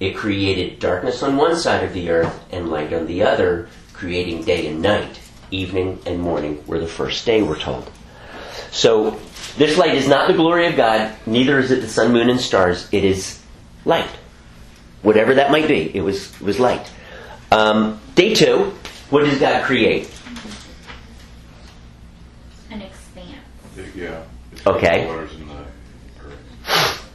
[0.00, 4.42] it created darkness on one side of the earth and light on the other, creating
[4.42, 5.20] day and night.
[5.52, 7.88] Evening and morning were the first day, we're told.
[8.72, 9.20] So,
[9.56, 12.40] this light is not the glory of God, neither is it the sun, moon, and
[12.40, 12.88] stars.
[12.90, 13.40] It is
[13.84, 14.10] light.
[15.02, 16.90] Whatever that might be, it was, it was light.
[17.50, 18.72] Um, day two,
[19.10, 20.10] what does God create?
[22.70, 23.94] An expanse.
[23.94, 24.22] Yeah.
[24.66, 25.02] Okay.
[25.02, 25.54] the Waters in the
[26.24, 27.10] earth.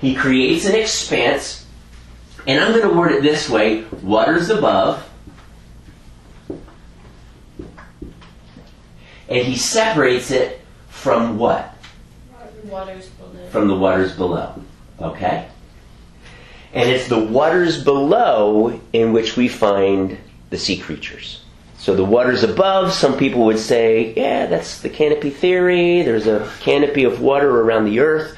[0.00, 1.66] He creates an expanse,
[2.46, 5.06] and I'm going to word it this way waters above,
[9.28, 11.74] and he separates it from what?
[12.64, 13.48] waters below.
[13.50, 14.54] From the waters below.
[15.00, 15.48] Okay?
[16.76, 20.18] And it's the waters below in which we find
[20.50, 21.42] the sea creatures.
[21.78, 26.02] So the waters above, some people would say, yeah, that's the canopy theory.
[26.02, 28.36] There's a canopy of water around the earth.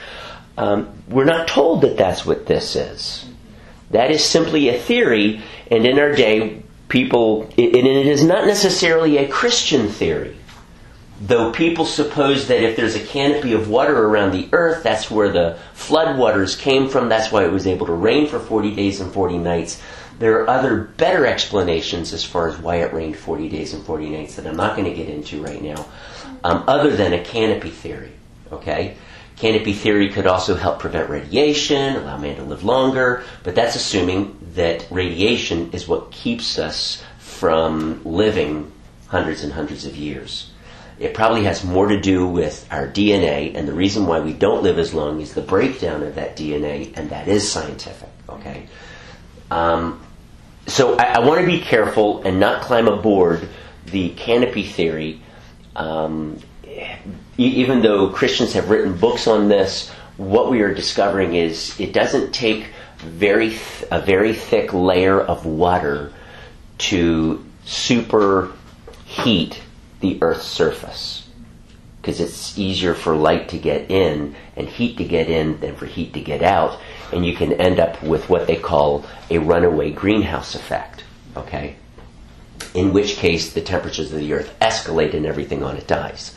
[0.57, 3.27] Um, we're not told that that's what this is.
[3.91, 9.17] That is simply a theory, and in our day, people, and it is not necessarily
[9.17, 10.37] a Christian theory.
[11.21, 15.29] Though people suppose that if there's a canopy of water around the earth, that's where
[15.29, 17.09] the flood waters came from.
[17.09, 19.83] That's why it was able to rain for 40 days and 40 nights.
[20.19, 24.11] There are other better explanations as far as why it rained 40 days and 40
[24.11, 25.87] nights that I'm not going to get into right now,
[26.45, 28.13] um, other than a canopy theory.
[28.51, 28.97] Okay?
[29.37, 34.37] Canopy theory could also help prevent radiation, allow man to live longer, but that's assuming
[34.55, 38.73] that radiation is what keeps us from living
[39.07, 40.51] hundreds and hundreds of years.
[40.99, 44.63] It probably has more to do with our DNA, and the reason why we don't
[44.63, 48.09] live as long is the breakdown of that DNA, and that is scientific.
[48.29, 48.67] Okay,
[49.51, 50.01] um,
[50.67, 53.49] so I, I want to be careful and not climb aboard
[53.87, 55.23] the canopy theory.
[55.77, 56.41] Um,
[57.37, 62.33] even though Christians have written books on this, what we are discovering is it doesn't
[62.33, 62.67] take
[62.99, 66.13] very th- a very thick layer of water
[66.79, 68.49] to superheat
[70.01, 71.29] the Earth's surface
[72.01, 75.85] because it's easier for light to get in and heat to get in than for
[75.85, 76.81] heat to get out,
[77.13, 81.05] and you can end up with what they call a runaway greenhouse effect.
[81.37, 81.77] Okay,
[82.75, 86.35] in which case the temperatures of the Earth escalate and everything on it dies.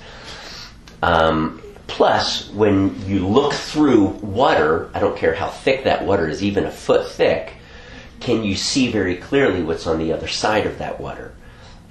[1.02, 6.44] Um, plus, when you look through water, I don't care how thick that water is,
[6.44, 7.54] even a foot thick,
[8.20, 11.34] can you see very clearly what's on the other side of that water?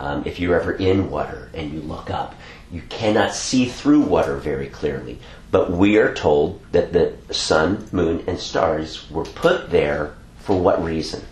[0.00, 2.34] Um, if you're ever in water and you look up,
[2.72, 5.18] you cannot see through water very clearly.
[5.50, 10.82] But we are told that the sun, moon, and stars were put there for what
[10.82, 11.22] reason?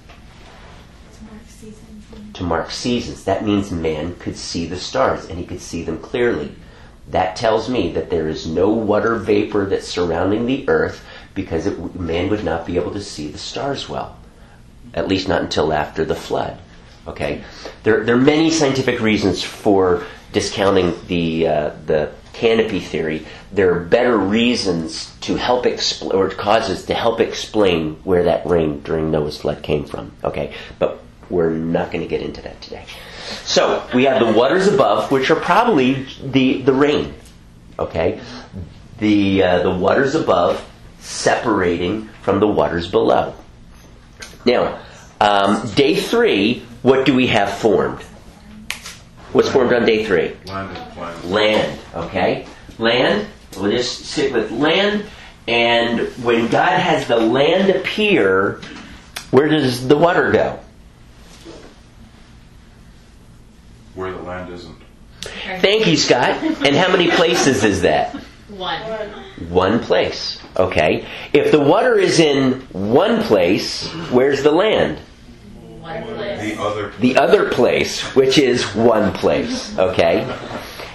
[2.35, 3.25] To mark seasons.
[3.25, 6.53] That means man could see the stars and he could see them clearly.
[7.09, 11.03] That tells me that there is no water vapor that's surrounding the earth
[11.35, 14.19] because it, man would not be able to see the stars well.
[14.93, 16.59] At least not until after the flood.
[17.09, 17.42] Okay,
[17.85, 23.27] there, there are many scientific reasons for discounting the uh, the canopy theory.
[23.51, 28.83] There are better reasons to help explain or causes to help explain where that rain
[28.83, 30.12] during Noah's flood came from.
[30.23, 32.85] Okay, but we're not going to get into that today.
[33.44, 37.14] So we have the waters above, which are probably the the rain.
[37.79, 38.21] Okay,
[38.99, 40.62] the uh, the waters above
[41.01, 43.35] separating from the waters below.
[44.44, 44.79] Now,
[45.21, 48.03] um, day three, what do we have formed?
[49.33, 50.37] What's formed on day three?
[50.47, 51.25] Land.
[51.25, 52.47] Land, okay?
[52.79, 55.05] Land, we'll just stick with land.
[55.47, 58.61] And when God has the land appear,
[59.31, 60.61] where does the water go?
[63.95, 64.77] Where the land isn't.
[65.61, 66.43] Thank you, Scott.
[66.64, 68.14] And how many places is that?
[68.49, 68.81] One.
[69.51, 71.07] One place, okay?
[71.33, 74.99] If the water is in one place, where's the land?
[75.81, 76.28] One place.
[76.55, 76.93] The other.
[76.99, 79.77] the other place, which is one place.
[79.79, 80.23] Okay?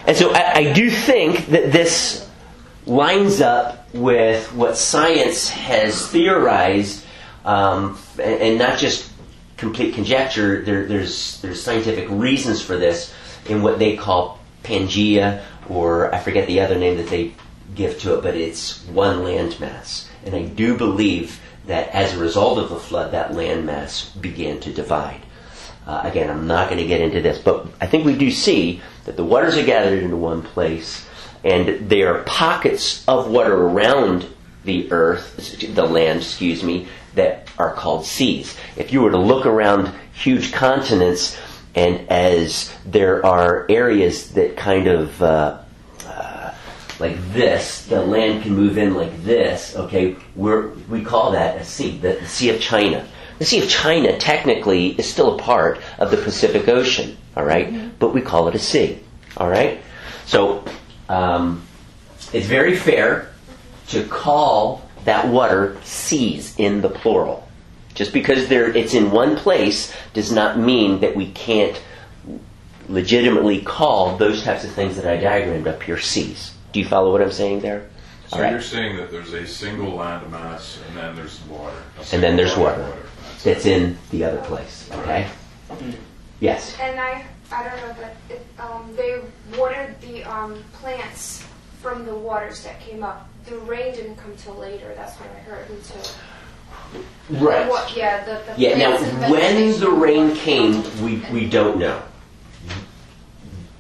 [0.08, 2.30] And so I, I do think that this
[2.86, 7.06] lines up with what science has theorized,
[7.46, 9.10] um, and, and not just
[9.58, 10.62] complete conjecture.
[10.62, 13.14] There, there's, there's scientific reasons for this
[13.48, 17.34] in what they call Pangea, or I forget the other name that they
[17.76, 20.08] give to it, but it's one landmass.
[20.26, 24.74] And I do believe that as a result of the flood, that landmass began to
[24.74, 25.22] divide.
[25.86, 28.82] Uh, again, I'm not going to get into this, but I think we do see
[29.06, 31.06] that the waters are gathered into one place,
[31.44, 34.28] and there are pockets of water around
[34.64, 38.58] the earth, the land, excuse me, that are called seas.
[38.78, 41.38] If you were to look around huge continents,
[41.76, 45.60] and as there are areas that kind of uh,
[46.06, 46.54] uh,
[47.00, 49.76] like this, the land can move in like this.
[49.76, 53.06] Okay, we're, we call that a sea, the, the Sea of China.
[53.44, 57.18] The Sea of China technically is still a part of the Pacific Ocean.
[57.36, 58.00] All right?
[58.00, 59.00] but we call it a sea.
[59.36, 59.82] All right,
[60.26, 60.64] so
[61.10, 61.62] um,
[62.32, 63.34] it's very fair
[63.90, 67.46] to call that water seas in the plural.
[67.94, 71.82] Just because there, it's in one place does not mean that we can't
[72.88, 76.54] legitimately call those types of things that I diagrammed up here seas.
[76.72, 77.90] Do you follow what I'm saying there?
[78.30, 78.52] So All right.
[78.52, 81.84] you're saying that there's a single land mass and then there's water.
[82.14, 83.13] And then there's single water body of
[83.44, 84.90] That's That's in the other place.
[84.92, 85.30] Okay?
[86.40, 86.78] Yes.
[86.80, 89.20] And I, I don't know, but it, um, they
[89.58, 91.46] watered the um, plants
[91.82, 93.30] from the waters that came up.
[93.46, 94.94] The rain didn't come till later.
[94.96, 95.70] That's what I heard.
[95.70, 96.02] Until
[97.30, 97.68] Right.
[97.68, 98.98] What, yeah, the, the Yeah, now
[99.30, 102.02] when the rain came, we, we don't know.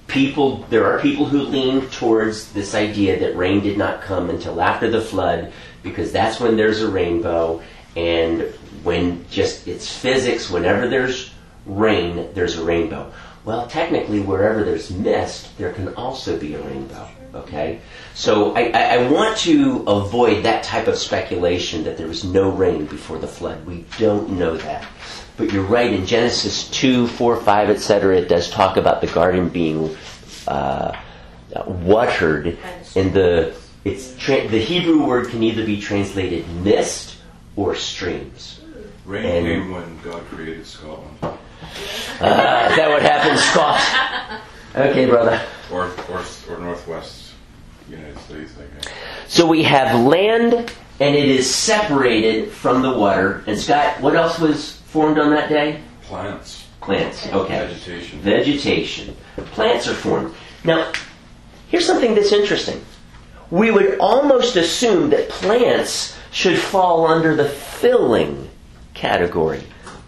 [0.07, 4.61] People, there are people who lean towards this idea that rain did not come until
[4.61, 5.51] after the flood
[5.81, 7.61] because that's when there's a rainbow
[7.95, 8.53] and
[8.83, 11.31] when just it's physics, whenever there's
[11.65, 13.11] rain, there's a rainbow.
[13.45, 17.07] Well, technically, wherever there's mist, there can also be a rainbow.
[17.35, 17.81] Okay?
[18.13, 22.85] So I, I, want to avoid that type of speculation that there was no rain
[22.85, 23.65] before the flood.
[23.65, 24.85] We don't know that.
[25.35, 29.49] But you're right, in Genesis 2, 4, 5, etc., it does talk about the garden
[29.49, 29.97] being
[30.47, 30.95] uh,
[31.65, 32.59] watered.
[32.95, 37.17] And the, it's tra- the Hebrew word can either be translated mist
[37.55, 38.59] or streams.
[39.05, 41.29] Rain And- came when God created Scotland, Uh,
[42.75, 43.81] that would happen, Scott.
[44.75, 45.41] Okay, brother.
[45.71, 47.31] or or or northwest
[47.89, 48.93] United States, I guess.
[49.27, 50.53] So we have land,
[50.99, 53.43] and it is separated from the water.
[53.47, 55.79] And Scott, what else was formed on that day?
[56.03, 57.27] Plants, Plants.
[57.33, 57.57] Okay.
[57.67, 58.19] vegetation.
[58.19, 59.15] Vegetation.
[59.53, 60.33] Plants are formed.
[60.63, 60.91] Now,
[61.69, 62.81] here's something that's interesting.
[63.51, 68.49] We would almost assume that plants should fall under the filling
[68.93, 69.63] category,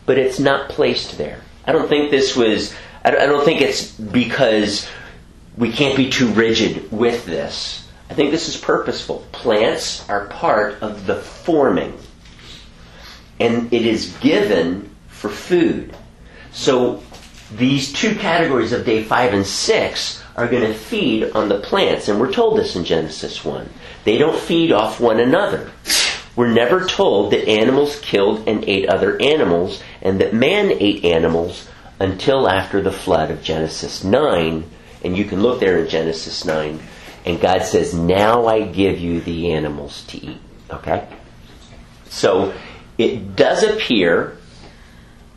[0.05, 1.41] but it's not placed there.
[1.65, 2.73] I don't think this was,
[3.03, 4.87] I don't think it's because
[5.57, 7.87] we can't be too rigid with this.
[8.09, 9.25] I think this is purposeful.
[9.31, 11.97] Plants are part of the forming,
[13.39, 15.95] and it is given for food.
[16.51, 17.01] So
[17.55, 22.09] these two categories of day five and six are going to feed on the plants,
[22.09, 23.69] and we're told this in Genesis 1.
[24.03, 25.71] They don't feed off one another.
[26.35, 31.69] We're never told that animals killed and ate other animals, and that man ate animals
[31.99, 34.69] until after the flood of Genesis 9.
[35.03, 36.79] And you can look there in Genesis 9,
[37.25, 40.41] and God says, Now I give you the animals to eat.
[40.69, 41.07] Okay?
[42.09, 42.53] So
[42.97, 44.37] it does appear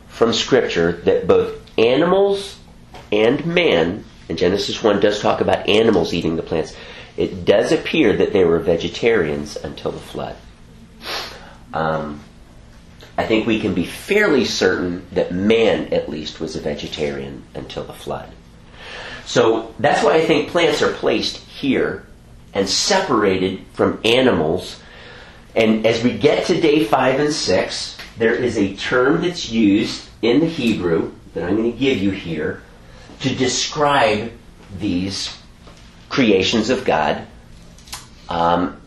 [0.07, 2.59] from Scripture that both animals
[3.11, 6.75] and man, and Genesis 1 does talk about animals eating the plants,
[7.15, 10.35] it does appear that they were vegetarians until the flood.
[11.73, 12.21] Um,
[13.17, 17.83] I think we can be fairly certain that man, at least, was a vegetarian until
[17.83, 18.31] the flood.
[19.25, 22.05] So that's why I think plants are placed here
[22.53, 24.81] and separated from animals.
[25.55, 30.07] And as we get to day five and six, there is a term that's used
[30.21, 32.61] in the Hebrew that I'm going to give you here
[33.21, 34.31] to describe
[34.77, 35.37] these
[36.09, 37.25] creations of God.
[38.29, 38.78] Um,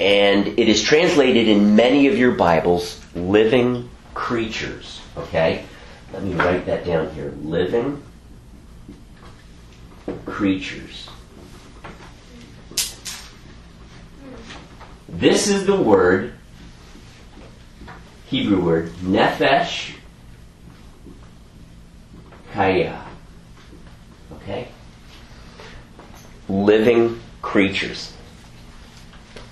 [0.00, 5.02] and it is translated in many of your Bibles, living creatures.
[5.14, 5.62] Okay?
[6.10, 7.34] Let me write that down here.
[7.42, 8.02] Living
[10.24, 11.06] creatures.
[15.06, 16.32] This is the word,
[18.28, 19.96] Hebrew word, nephesh
[22.54, 23.02] chayah.
[24.32, 24.68] Okay?
[26.48, 28.14] Living creatures.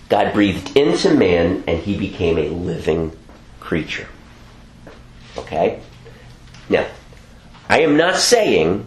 [0.08, 3.16] God breathed into man and he became a living
[3.60, 4.08] creature.
[5.36, 5.80] Okay?
[6.68, 6.86] Now,
[7.68, 8.86] I am not saying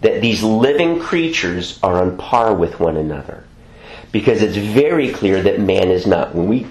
[0.00, 3.44] that these living creatures are on par with one another.
[4.10, 6.34] Because it's very clear that man is not.
[6.34, 6.66] When we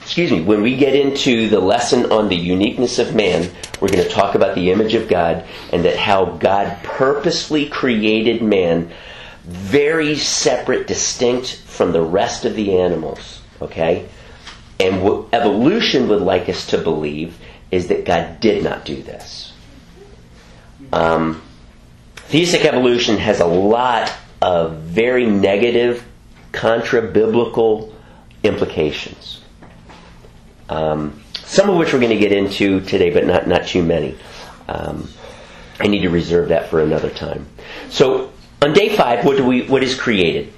[0.00, 4.02] excuse me, when we get into the lesson on the uniqueness of man, we're going
[4.02, 8.90] to talk about the image of God and that how God purposely created man
[9.44, 13.42] very separate, distinct from the rest of the animals.
[13.60, 14.08] Okay?
[14.78, 17.38] And what evolution would like us to believe
[17.70, 19.52] is that God did not do this.
[20.92, 21.42] Um,
[22.16, 24.12] theistic evolution has a lot
[24.42, 26.04] of very negative,
[26.52, 27.94] contra biblical
[28.42, 29.40] implications.
[30.68, 34.16] Um, some of which we're going to get into today, but not, not too many.
[34.68, 35.08] Um,
[35.78, 37.46] I need to reserve that for another time.
[37.88, 38.32] So,
[38.62, 39.66] on day five, what do we?
[39.66, 40.52] What is created?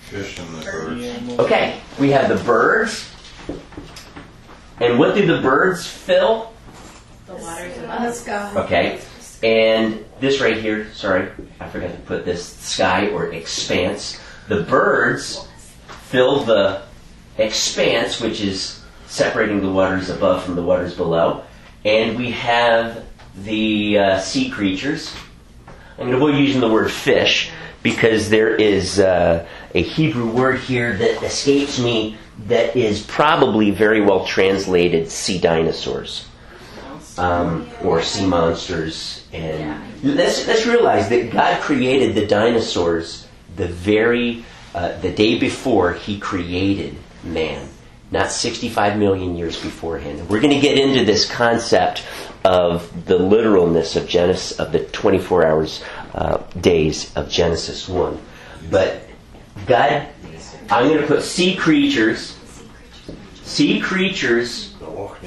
[0.00, 1.38] Fish and the birds.
[1.40, 3.10] Okay, we have the birds,
[4.80, 6.52] and what do the birds fill?
[7.26, 8.52] The waters of Let's go.
[8.56, 9.00] Okay,
[9.42, 10.92] and this right here.
[10.92, 14.20] Sorry, I forgot to put this sky or expanse.
[14.48, 15.48] The birds
[16.04, 16.82] fill the
[17.38, 21.42] expanse, which is separating the waters above from the waters below,
[21.84, 23.04] and we have
[23.36, 25.12] the uh, sea creatures.
[25.96, 27.52] I'm going to avoid using the word fish
[27.84, 32.16] because there is uh, a Hebrew word here that escapes me
[32.46, 36.26] that is probably very well translated sea dinosaurs
[37.16, 39.24] um, or sea monsters.
[39.32, 45.92] And let's, let's realize that God created the dinosaurs the very uh, the day before
[45.92, 47.68] He created man,
[48.10, 50.28] not 65 million years beforehand.
[50.28, 52.02] We're going to get into this concept
[52.44, 55.82] of the literalness of Genesis of the 24 hours
[56.14, 58.20] uh, days of Genesis one,
[58.70, 59.08] but
[59.66, 60.08] God.
[60.70, 62.38] I'm going to put sea creatures.
[63.42, 64.74] Sea creatures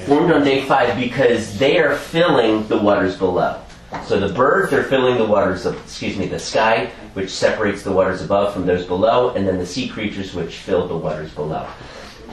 [0.06, 3.60] formed on day five because they are filling the waters below.
[4.04, 7.92] So the birds are filling the waters of, excuse me, the sky, which separates the
[7.92, 11.66] waters above from those below, and then the sea creatures which fill the waters below.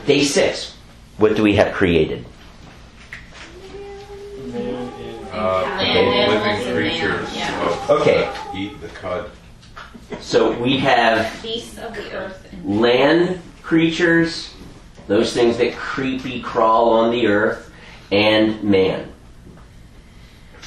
[0.05, 0.75] Day six,
[1.17, 2.25] what do we have created?
[7.89, 8.31] Okay.
[8.55, 9.29] eat the cud.
[10.19, 14.53] So we have Beasts of the earth land creatures,
[15.07, 17.71] those things that creepy crawl on the earth,
[18.11, 19.11] and man.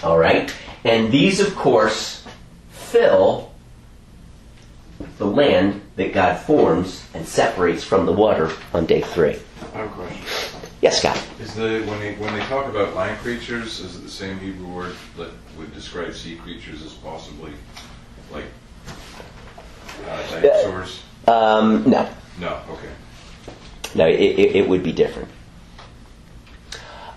[0.03, 0.55] All right?
[0.85, 2.25] And these, of course,
[2.71, 3.53] fill
[5.19, 9.39] the land that God forms and separates from the water on day three.
[9.75, 10.48] I have a question.
[10.81, 11.21] Yes, Scott?
[11.41, 14.69] Is the when they when they talk about land creatures, is it the same Hebrew
[14.69, 17.53] word that would describe sea creatures as possibly
[18.31, 18.45] like
[20.09, 21.03] uh, dinosaurs?
[21.27, 22.09] Um, no.
[22.39, 22.61] No.
[22.71, 22.89] Okay.
[23.95, 25.29] No, it, it, it would be different.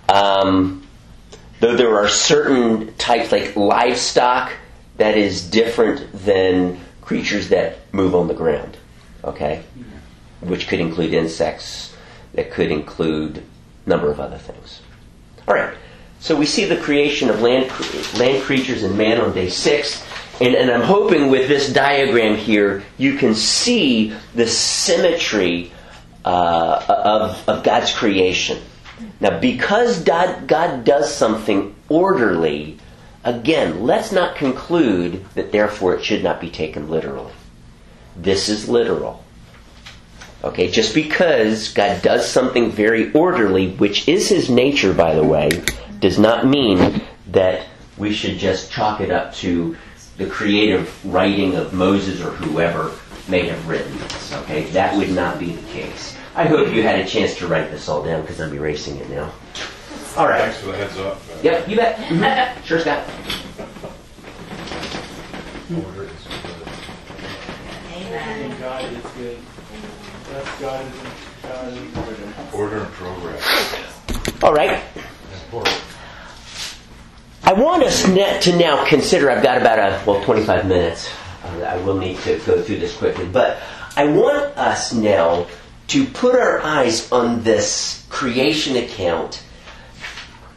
[0.10, 0.86] Um,
[1.60, 4.52] though there are certain types, like livestock,
[4.98, 8.78] that is different than creatures that move on the ground.
[9.24, 9.64] Okay,
[10.42, 11.96] which could include insects,
[12.34, 13.44] that could include
[13.86, 14.82] number of other things.
[15.48, 15.74] All right.
[16.20, 17.72] So we see the creation of land,
[18.20, 20.06] land creatures and man on day six.
[20.40, 25.72] And, and I'm hoping with this diagram here, you can see the symmetry
[26.24, 28.60] uh, of, of God's creation.
[29.20, 32.78] Now, because God, God does something orderly,
[33.24, 37.34] again, let's not conclude that therefore it should not be taken literally.
[38.16, 39.24] This is literal.
[40.44, 45.50] Okay, just because God does something very orderly, which is his nature, by the way,
[46.00, 47.68] does not mean that
[47.98, 49.78] we should just chalk it up to
[50.18, 52.92] the creative writing of Moses or whoever
[53.28, 54.34] may have written this.
[54.34, 56.18] Okay, that would not be the case.
[56.36, 59.10] I hope you had a chance to write this all down because I'm erasing it
[59.10, 59.32] now.
[60.18, 60.42] All right.
[60.42, 61.22] Thanks for the heads up.
[61.44, 61.98] Yep, you bet.
[61.98, 62.56] Mhm.
[62.66, 63.04] Sure, Scott.
[65.76, 66.68] Order is good.
[67.94, 68.60] Amen.
[68.60, 69.38] God is good.
[70.32, 70.94] That's God is
[71.44, 72.54] God is order.
[72.54, 74.44] Order and progress.
[74.44, 74.82] All right.
[77.44, 79.30] I want us to now consider.
[79.30, 81.12] I've got about a well, 25 minutes.
[81.44, 83.62] Uh, I will need to go through this quickly, but
[83.98, 85.48] I want us now
[85.88, 89.44] to put our eyes on this creation account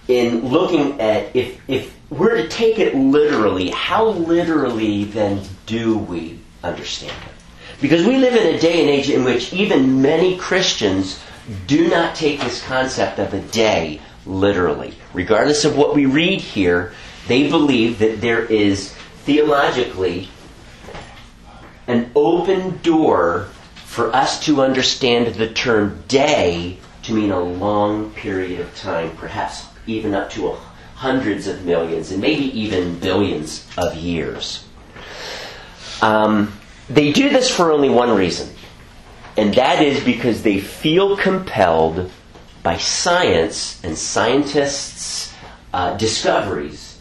[0.06, 6.38] in looking at if if we're to take it literally, how literally then do we
[6.62, 7.43] understand it?
[7.80, 11.20] Because we live in a day and age in which even many Christians
[11.66, 14.94] do not take this concept of a day literally.
[15.12, 16.92] Regardless of what we read here,
[17.28, 18.92] they believe that there is
[19.24, 20.28] theologically
[21.86, 28.60] an open door for us to understand the term day to mean a long period
[28.60, 30.56] of time, perhaps even up to
[30.94, 34.64] hundreds of millions and maybe even billions of years.
[36.00, 36.58] Um,
[36.88, 38.48] they do this for only one reason,
[39.36, 42.10] and that is because they feel compelled
[42.62, 45.34] by science and scientists'
[45.72, 46.98] uh, discoveries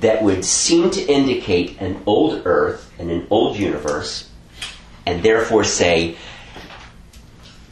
[0.00, 4.28] that would seem to indicate an old Earth and an old universe,
[5.06, 6.16] and therefore say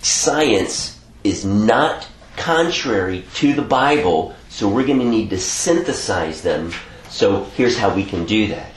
[0.00, 6.72] science is not contrary to the Bible, so we're going to need to synthesize them.
[7.08, 8.73] So here's how we can do that.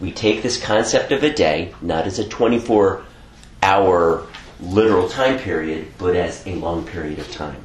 [0.00, 3.04] We take this concept of a day, not as a 24
[3.62, 4.26] hour
[4.60, 7.62] literal time period, but as a long period of time.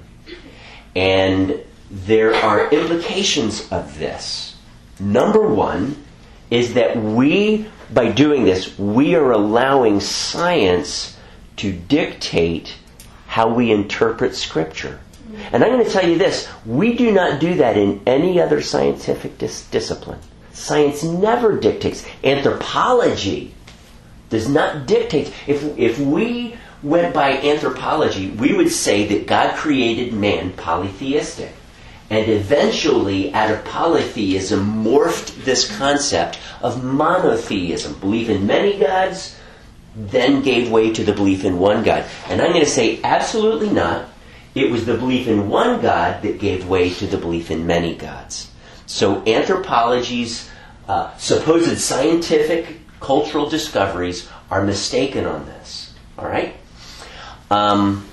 [0.96, 1.60] And
[1.90, 4.56] there are implications of this.
[5.00, 6.04] Number one
[6.50, 11.18] is that we, by doing this, we are allowing science
[11.58, 12.76] to dictate
[13.28, 15.00] how we interpret Scripture.
[15.52, 18.62] And I'm going to tell you this we do not do that in any other
[18.62, 20.20] scientific dis- discipline.
[20.62, 22.06] Science never dictates.
[22.24, 23.52] Anthropology
[24.30, 25.34] does not dictate.
[25.48, 31.52] If, if we went by anthropology, we would say that God created man polytheistic.
[32.12, 39.36] And eventually, out of polytheism, morphed this concept of monotheism, belief in many gods,
[39.96, 42.06] then gave way to the belief in one God.
[42.28, 44.10] And I'm going to say absolutely not.
[44.54, 47.96] It was the belief in one God that gave way to the belief in many
[47.96, 48.51] gods.
[48.92, 50.50] So anthropology's
[50.86, 55.94] uh, supposed scientific cultural discoveries are mistaken on this.
[56.18, 56.56] All right?
[57.50, 58.06] Um,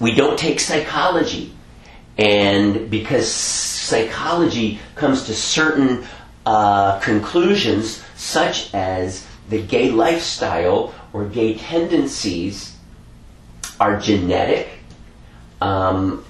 [0.00, 1.54] we don't take psychology.
[2.18, 6.04] And because psychology comes to certain
[6.44, 12.76] uh, conclusions, such as the gay lifestyle or gay tendencies
[13.80, 14.68] are genetic,
[15.62, 16.22] um,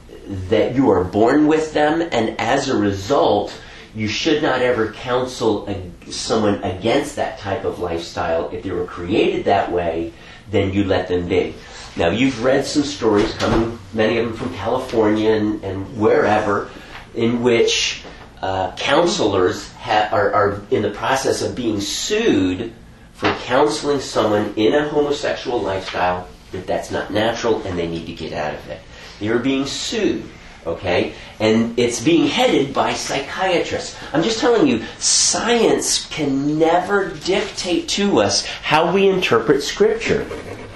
[0.49, 3.53] that you are born with them, and as a result,
[3.95, 8.51] you should not ever counsel a, someone against that type of lifestyle.
[8.51, 10.13] If they were created that way,
[10.51, 11.55] then you let them be.
[11.97, 16.71] Now, you've read some stories coming, many of them from California and, and wherever,
[17.15, 18.03] in which
[18.43, 22.73] uh, counselors ha- are, are in the process of being sued
[23.13, 28.13] for counseling someone in a homosexual lifestyle that that's not natural and they need to
[28.13, 28.81] get out of it.
[29.21, 30.25] They're being sued,
[30.67, 31.15] okay?
[31.41, 33.97] And it's being headed by psychiatrists.
[34.13, 40.27] I'm just telling you, science can never dictate to us how we interpret Scripture.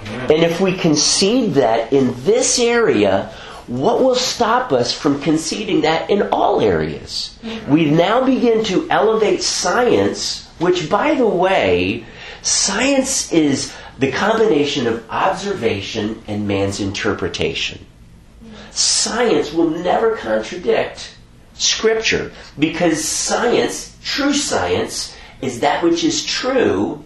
[0.05, 3.31] And if we concede that in this area,
[3.67, 7.37] what will stop us from conceding that in all areas?
[7.43, 7.71] Mm-hmm.
[7.71, 12.05] We now begin to elevate science, which, by the way,
[12.41, 17.85] science is the combination of observation and man's interpretation.
[18.79, 21.15] Science will never contradict
[21.53, 27.03] Scripture because science, true science, is that which is true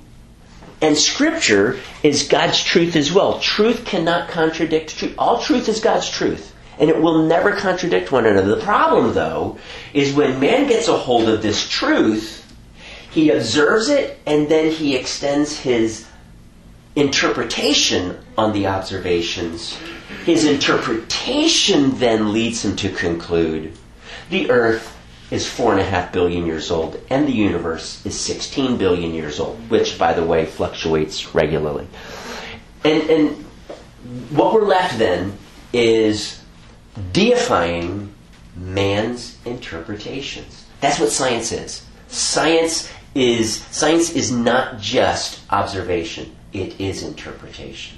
[0.83, 3.39] and Scripture is God's truth as well.
[3.39, 5.15] Truth cannot contradict truth.
[5.17, 6.53] All truth is God's truth.
[6.77, 8.55] And it will never contradict one another.
[8.55, 9.57] The problem, though,
[9.93, 12.41] is when man gets a hold of this truth,
[13.11, 16.05] he observes it and then he extends his
[16.95, 19.77] interpretation on the observations.
[20.25, 23.73] His interpretation then leads him to conclude
[24.29, 24.89] the earth
[25.31, 29.39] is four and a half billion years old, and the universe is 16 billion years
[29.39, 31.87] old, which, by the way, fluctuates regularly.
[32.83, 33.45] And, and
[34.29, 35.37] what we're left then
[35.71, 36.39] is
[37.11, 38.13] deifying
[38.55, 40.65] man's interpretations.
[40.81, 41.85] That's what science is.
[42.09, 47.97] Science is science is not just observation; it is interpretation.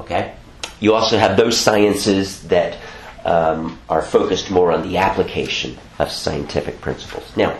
[0.00, 0.34] Okay.
[0.80, 2.78] You also have those sciences that
[3.24, 7.36] um, are focused more on the application of scientific principles.
[7.36, 7.56] Now,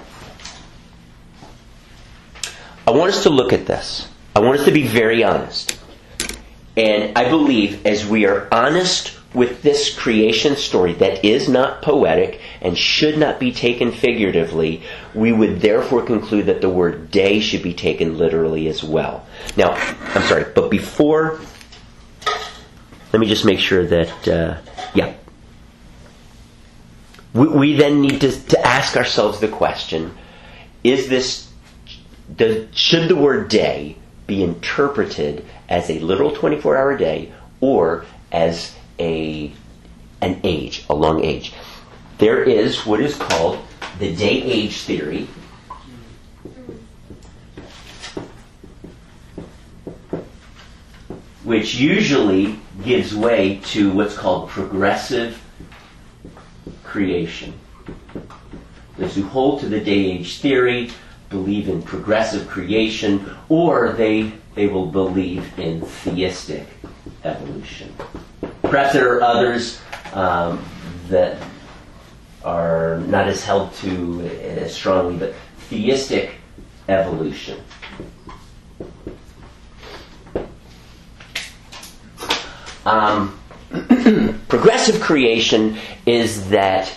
[2.86, 4.08] I want us to look at this.
[4.36, 5.78] I want us to be very honest.
[6.76, 12.40] And I believe as we are honest with this creation story that is not poetic
[12.60, 14.82] and should not be taken figuratively,
[15.12, 19.26] we would therefore conclude that the word day should be taken literally as well.
[19.56, 19.72] Now,
[20.14, 21.40] I'm sorry, but before,
[23.12, 24.58] let me just make sure that, uh,
[24.94, 25.14] yeah.
[27.32, 30.16] We, we then need to, to ask ourselves the question
[30.84, 31.50] is this,
[32.72, 33.96] should the word day
[34.28, 39.52] be interpreted as a literal 24 hour day or as a,
[40.20, 41.52] an age, a long age?
[42.18, 43.58] There is what is called
[43.98, 45.28] the day age theory.
[51.42, 55.40] Which usually gives way to what's called progressive
[56.82, 57.52] creation.
[58.96, 60.90] Those who hold to the day age theory
[61.28, 66.68] believe in progressive creation, or they, they will believe in theistic
[67.24, 67.92] evolution.
[68.74, 69.80] Perhaps there are others
[70.14, 70.64] um,
[71.06, 71.40] that
[72.44, 75.32] are not as held to as strongly, but
[75.68, 76.32] theistic
[76.88, 77.62] evolution.
[82.84, 83.38] Um,
[84.48, 86.92] progressive creation is that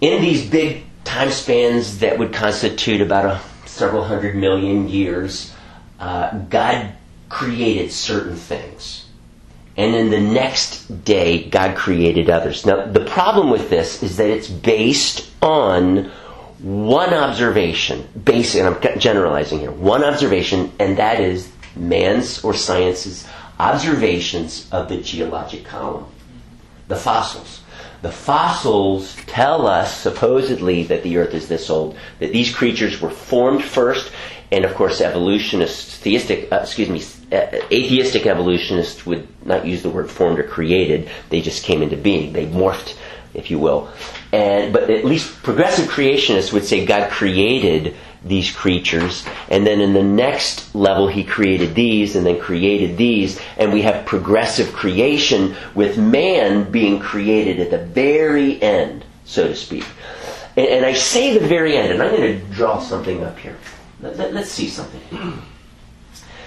[0.00, 5.52] in these big time spans that would constitute about a, several hundred million years,
[6.00, 6.94] uh, God
[7.28, 9.03] created certain things.
[9.76, 12.64] And in the next day, God created others.
[12.64, 16.12] Now, the problem with this is that it's based on
[16.60, 23.26] one observation, based, and I'm generalizing here, one observation, and that is man's or science's
[23.58, 26.06] observations of the geologic column,
[26.88, 27.60] the fossils.
[28.02, 33.10] The fossils tell us, supposedly, that the Earth is this old, that these creatures were
[33.10, 34.12] formed first,
[34.52, 37.00] and of course, evolutionists, theistic, uh, excuse me,
[37.32, 41.08] Uh, atheistic evolutionists would not use the word formed or created.
[41.30, 42.32] They just came into being.
[42.32, 42.96] They morphed,
[43.32, 43.90] if you will.
[44.32, 47.94] And but at least progressive creationists would say God created
[48.24, 53.38] these creatures, and then in the next level, He created these, and then created these,
[53.58, 59.54] and we have progressive creation with man being created at the very end, so to
[59.54, 59.84] speak.
[60.56, 63.56] And, and I say the very end, and I'm going to draw something up here.
[64.00, 65.42] Let, let, let's see something.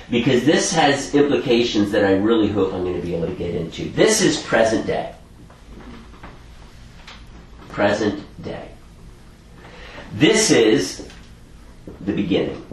[0.10, 3.54] Because this has implications that I really hope I'm going to be able to get
[3.54, 3.90] into.
[3.90, 5.14] This is present day.
[7.70, 8.70] Present day.
[10.14, 11.10] This is
[12.02, 12.66] the beginning.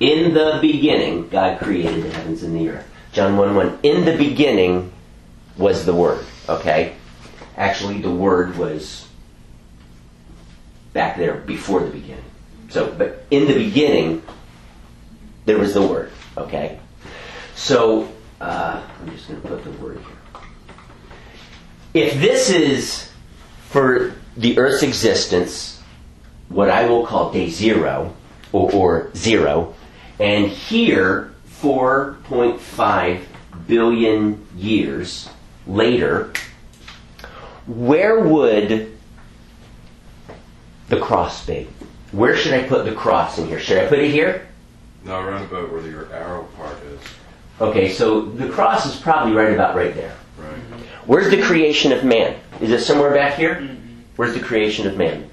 [0.00, 2.88] In the beginning, God created the heavens and the earth.
[3.12, 3.78] John 1 1.
[3.82, 4.92] In the beginning
[5.56, 6.24] was the Word.
[6.48, 6.94] Okay?
[7.56, 9.08] Actually, the Word was
[10.92, 12.24] back there before the beginning.
[12.68, 14.22] So, but in the beginning,
[15.46, 16.12] there was the Word.
[16.38, 16.78] Okay?
[17.54, 18.08] So,
[18.40, 20.42] uh, I'm just going to put the word here.
[21.94, 23.10] If this is
[23.68, 25.82] for the Earth's existence,
[26.48, 28.14] what I will call day zero,
[28.52, 29.74] or, or zero,
[30.20, 33.24] and here, 4.5
[33.66, 35.28] billion years
[35.66, 36.32] later,
[37.66, 38.96] where would
[40.88, 41.68] the cross be?
[42.12, 43.60] Where should I put the cross in here?
[43.60, 44.47] Should I put it here?
[45.04, 47.00] Now around about where your arrow part is.
[47.60, 50.16] Okay, so the cross is probably right about right there.
[50.36, 50.58] Right.
[51.06, 52.38] Where's the creation of man?
[52.60, 53.68] Is it somewhere back here?
[54.16, 55.28] Where's the creation of man?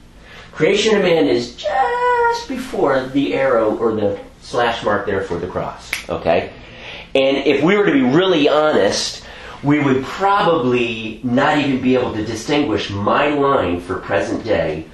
[0.52, 5.48] Creation of man is just before the arrow or the slash mark there for the
[5.48, 5.92] cross.
[6.10, 6.54] Okay?
[7.14, 9.26] And if we were to be really honest,
[9.64, 14.86] we would probably not even be able to distinguish my line for present day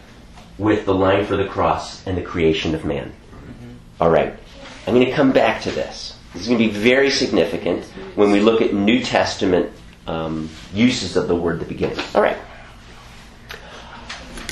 [0.58, 3.12] with the line for the cross and the creation of man.
[4.00, 4.36] All right.
[4.88, 6.18] I'm going to come back to this.
[6.34, 9.72] This is going to be very significant when we look at New Testament
[10.08, 12.00] um, uses of the word the beginning.
[12.16, 12.38] All right.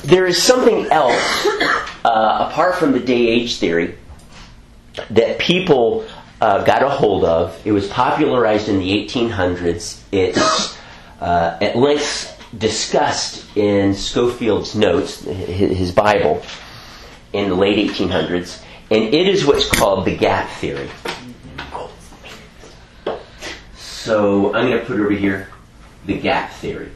[0.03, 1.45] There is something else
[2.05, 3.97] uh, apart from the day age theory
[5.09, 6.05] that people
[6.41, 7.59] uh, got a hold of.
[7.65, 10.01] It was popularized in the 1800s.
[10.11, 10.77] It's
[11.19, 16.41] uh, at length discussed in Scofield's notes, his his Bible,
[17.34, 18.61] in the late 1800s,
[18.92, 20.90] and it is what's called the gap theory.
[23.76, 25.50] So I'm going to put over here
[26.06, 26.92] the gap theory.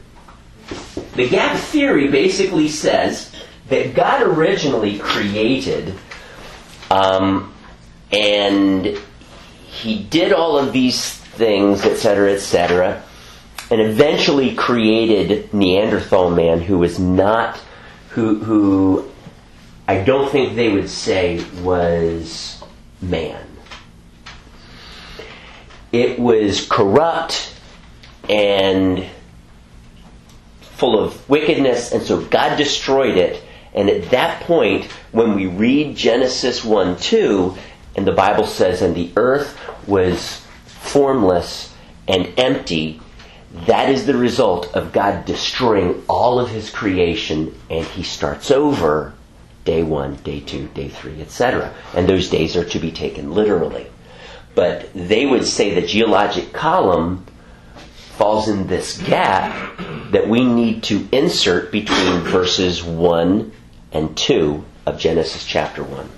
[1.14, 3.30] The gap theory basically says
[3.68, 5.94] that God originally created,
[6.90, 7.54] um,
[8.10, 8.98] and
[9.66, 13.02] He did all of these things, etc., etc.,
[13.70, 17.58] and eventually created Neanderthal man, who was not,
[18.10, 19.10] who, who
[19.86, 22.62] I don't think they would say was
[23.02, 23.46] man.
[25.92, 27.54] It was corrupt
[28.28, 29.04] and
[30.60, 33.42] full of wickedness, and so God destroyed it.
[33.74, 37.56] And at that point, when we read Genesis 1 2,
[37.96, 41.72] and the Bible says, and the earth was formless
[42.08, 43.00] and empty,
[43.66, 49.14] that is the result of God destroying all of his creation, and he starts over
[49.64, 51.72] day one, day two, day three, etc.
[51.94, 53.86] And those days are to be taken literally.
[54.54, 57.26] But they would say the geologic column
[58.16, 59.76] falls in this gap
[60.12, 63.50] that we need to insert between verses 1
[63.92, 66.08] and 2 of Genesis chapter 1.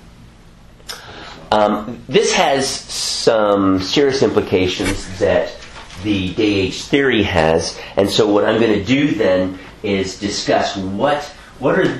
[1.53, 5.57] Um, this has some serious implications that
[6.03, 10.77] the day age theory has, and so what I'm going to do then is discuss
[10.77, 11.23] what
[11.59, 11.99] what are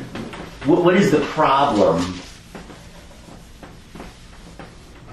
[0.67, 2.21] what, what is the problem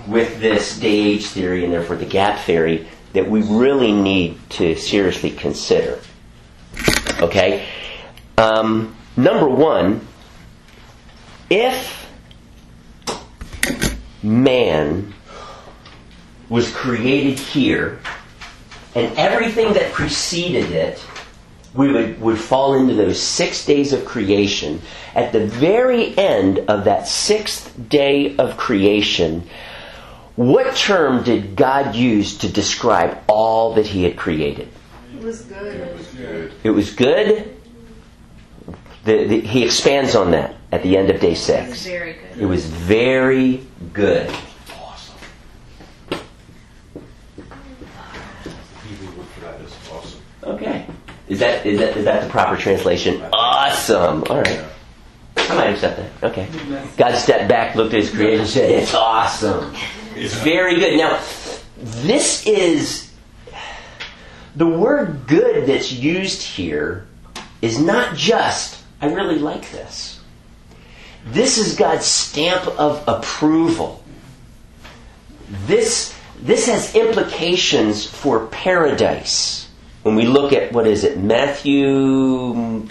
[0.08, 4.76] with this day age theory and therefore the gap theory that we really need to
[4.76, 6.00] seriously consider.
[7.22, 7.68] Okay?
[8.38, 10.06] Um, number one,
[11.50, 12.10] if
[14.24, 15.14] man
[16.50, 18.00] was created here
[18.96, 21.00] and everything that preceded it
[21.74, 24.82] we would, would fall into those six days of creation.
[25.16, 29.50] At the very end of that sixth day of creation,
[30.36, 34.68] what term did God use to describe all that He had created?
[35.16, 35.76] It was good.
[35.76, 36.54] It was good.
[36.64, 37.58] It was good.
[39.06, 41.66] The, the, he expands on that at the end of day six.
[41.66, 42.42] It was very good.
[42.42, 44.30] It was very good.
[44.80, 45.16] Awesome.
[48.88, 50.22] Hebrew word for that is awesome.
[50.44, 50.83] Okay.
[51.28, 53.22] Is that is that is that the proper translation?
[53.32, 54.24] Awesome.
[54.30, 54.64] All right.
[55.38, 56.32] I might accept that.
[56.32, 56.48] Okay.
[56.98, 59.74] God stepped back, looked at his creation, and said, "It's awesome.
[60.16, 61.20] It's very good." Now,
[61.78, 63.12] this is
[64.56, 67.08] the word "good" that's used here
[67.62, 70.20] is not just "I really like this."
[71.26, 74.04] This is God's stamp of approval.
[75.68, 79.63] This this has implications for paradise.
[80.04, 82.86] When we look at what is it, Matthew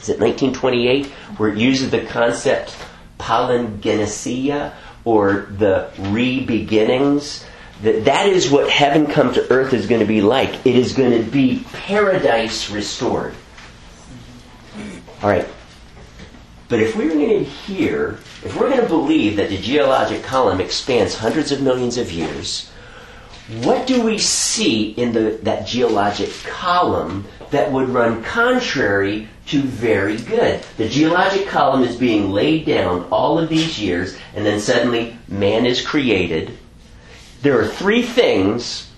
[0.00, 2.74] is it 1928, where it uses the concept
[3.18, 4.72] palingenesia
[5.04, 7.44] or the re-beginnings.
[7.82, 10.66] That that is what heaven come to earth is going to be like.
[10.66, 13.34] It is going to be paradise restored.
[15.22, 15.46] All right.
[16.68, 20.60] But if we're going to hear, if we're going to believe that the geologic column
[20.60, 22.69] expands hundreds of millions of years,
[23.58, 30.16] what do we see in the, that geologic column that would run contrary to very
[30.16, 30.62] good.
[30.76, 35.66] The geologic column is being laid down all of these years, and then suddenly man
[35.66, 36.56] is created.
[37.42, 38.88] There are three things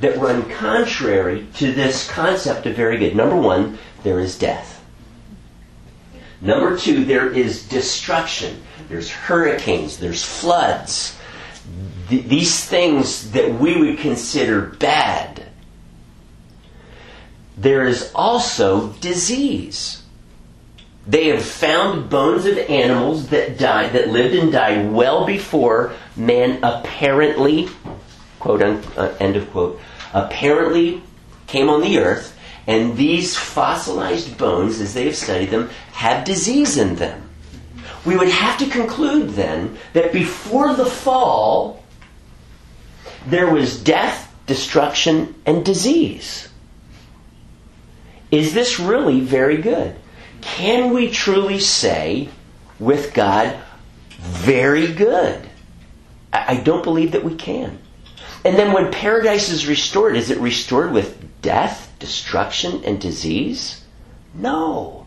[0.00, 3.16] that run contrary to this concept of very good.
[3.16, 4.84] Number one, there is death.
[6.42, 8.60] Number two, there is destruction.
[8.90, 11.16] There's hurricanes, there's floods.
[12.08, 15.46] Th- these things that we would consider bad.
[17.56, 20.02] There is also disease.
[21.06, 26.62] They have found bones of animals that died, that lived and died well before man
[26.62, 27.68] apparently,
[28.40, 29.80] quote, uh, end of quote,
[30.12, 31.02] apparently
[31.46, 32.36] came on the earth,
[32.66, 37.28] and these fossilized bones, as they have studied them, have disease in them.
[38.06, 41.83] We would have to conclude then that before the fall,
[43.26, 46.48] there was death, destruction, and disease.
[48.30, 49.94] Is this really very good?
[50.40, 52.28] Can we truly say
[52.78, 53.56] with God,
[54.18, 55.48] very good?
[56.32, 57.78] I don't believe that we can.
[58.44, 63.82] And then when paradise is restored, is it restored with death, destruction, and disease?
[64.34, 65.06] No.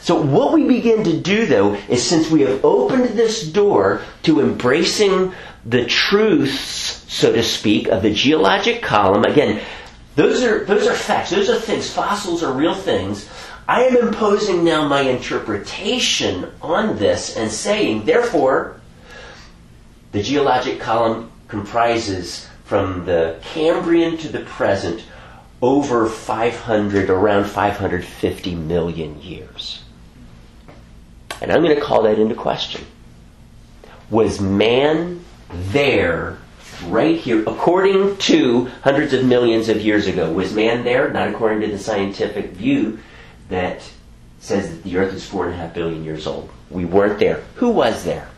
[0.00, 4.40] So what we begin to do though is since we have opened this door to
[4.40, 5.32] embracing
[5.64, 9.60] the truths, so to speak, of the geologic column, again,
[10.16, 13.28] those are those are facts, those are things, fossils are real things.
[13.68, 18.80] I am imposing now my interpretation on this and saying, therefore,
[20.12, 25.04] the geologic column comprises from the Cambrian to the present
[25.60, 29.84] over 500, around 550 million years.
[31.42, 32.86] And I'm going to call that into question.
[34.08, 36.38] Was man there
[36.82, 40.32] right here, according to hundreds of millions of years ago?
[40.32, 41.10] Was man there?
[41.10, 42.98] Not according to the scientific view
[43.48, 43.88] that
[44.40, 46.50] says that the earth is four and a half billion years old.
[46.70, 47.42] We weren't there.
[47.56, 48.28] Who was there?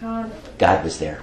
[0.00, 0.32] God.
[0.58, 1.22] God was there.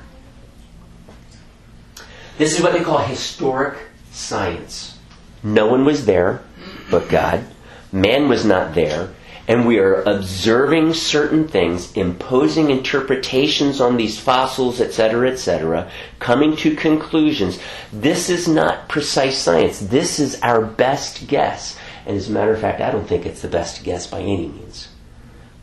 [2.38, 3.78] This is what they call historic
[4.12, 4.98] science.
[5.44, 6.42] No one was there
[6.90, 7.46] but God.
[7.92, 9.10] Man was not there.
[9.50, 15.90] And we are observing certain things, imposing interpretations on these fossils, etc., etc.,
[16.20, 17.58] coming to conclusions.
[17.92, 19.80] This is not precise science.
[19.80, 21.80] This is our best guess.
[22.06, 24.50] And as a matter of fact, I don't think it's the best guess by any
[24.50, 24.90] means.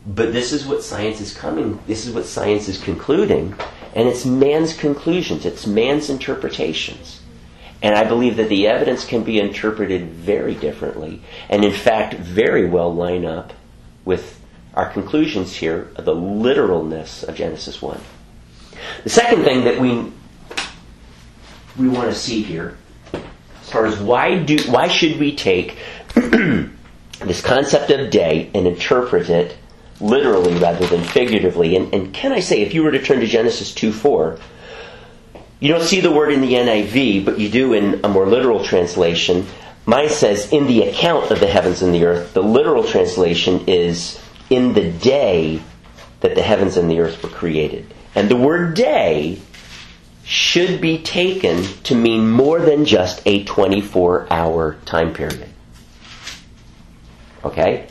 [0.05, 3.55] But this is what science is coming, this is what science is concluding,
[3.95, 7.21] and it's man's conclusions, it's man's interpretations.
[7.81, 12.67] And I believe that the evidence can be interpreted very differently, and in fact, very
[12.67, 13.53] well line up
[14.07, 14.39] with
[14.73, 17.99] our conclusions here of the literalness of Genesis 1.
[19.03, 20.11] The second thing that we
[21.77, 22.75] we want to see here,
[23.13, 25.77] as far as why do why should we take
[26.15, 29.57] this concept of day and interpret it
[29.99, 31.75] literally rather than figuratively.
[31.75, 34.39] And, and, can I say, if you were to turn to Genesis 2 4,
[35.59, 38.63] you don't see the word in the NIV, but you do in a more literal
[38.63, 39.47] translation.
[39.87, 42.33] Mine says, in the account of the heavens and the earth.
[42.33, 44.19] The literal translation is,
[44.51, 45.63] in the day
[46.19, 47.91] that the heavens and the earth were created.
[48.13, 49.39] And the word day
[50.23, 55.49] should be taken to mean more than just a 24 hour time period.
[57.43, 57.87] Okay?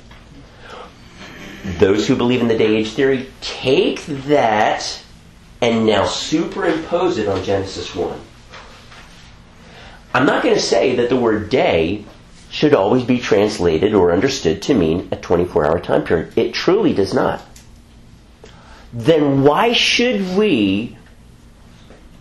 [1.78, 5.02] those who believe in the day age theory take that
[5.60, 8.20] and now superimpose it on Genesis 1.
[10.16, 12.02] I'm not going to say that the word day
[12.48, 16.38] should always be translated or understood to mean a 24 hour time period.
[16.38, 17.44] It truly does not.
[18.94, 20.96] Then why should we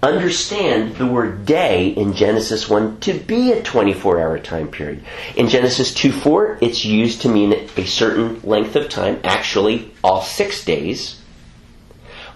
[0.03, 5.05] understand the word day in Genesis 1 to be a 24 hour time period.
[5.37, 10.21] In Genesis 2 4, it's used to mean a certain length of time, actually, all
[10.21, 11.21] six days.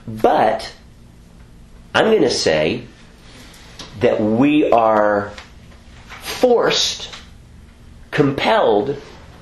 [0.07, 0.73] But
[1.93, 2.85] I'm going to say
[3.99, 5.33] that we are
[6.29, 7.13] forced,
[8.11, 9.01] compelled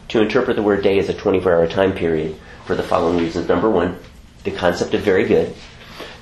[0.09, 2.35] to interpret the word day as a 24 hour time period
[2.65, 3.47] for the following reasons.
[3.47, 3.97] Number one,
[4.43, 5.53] the concept of very good.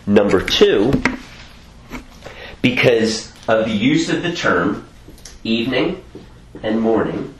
[0.07, 0.91] Number two,
[2.61, 4.87] because of the use of the term
[5.43, 6.03] evening
[6.63, 7.33] and morning.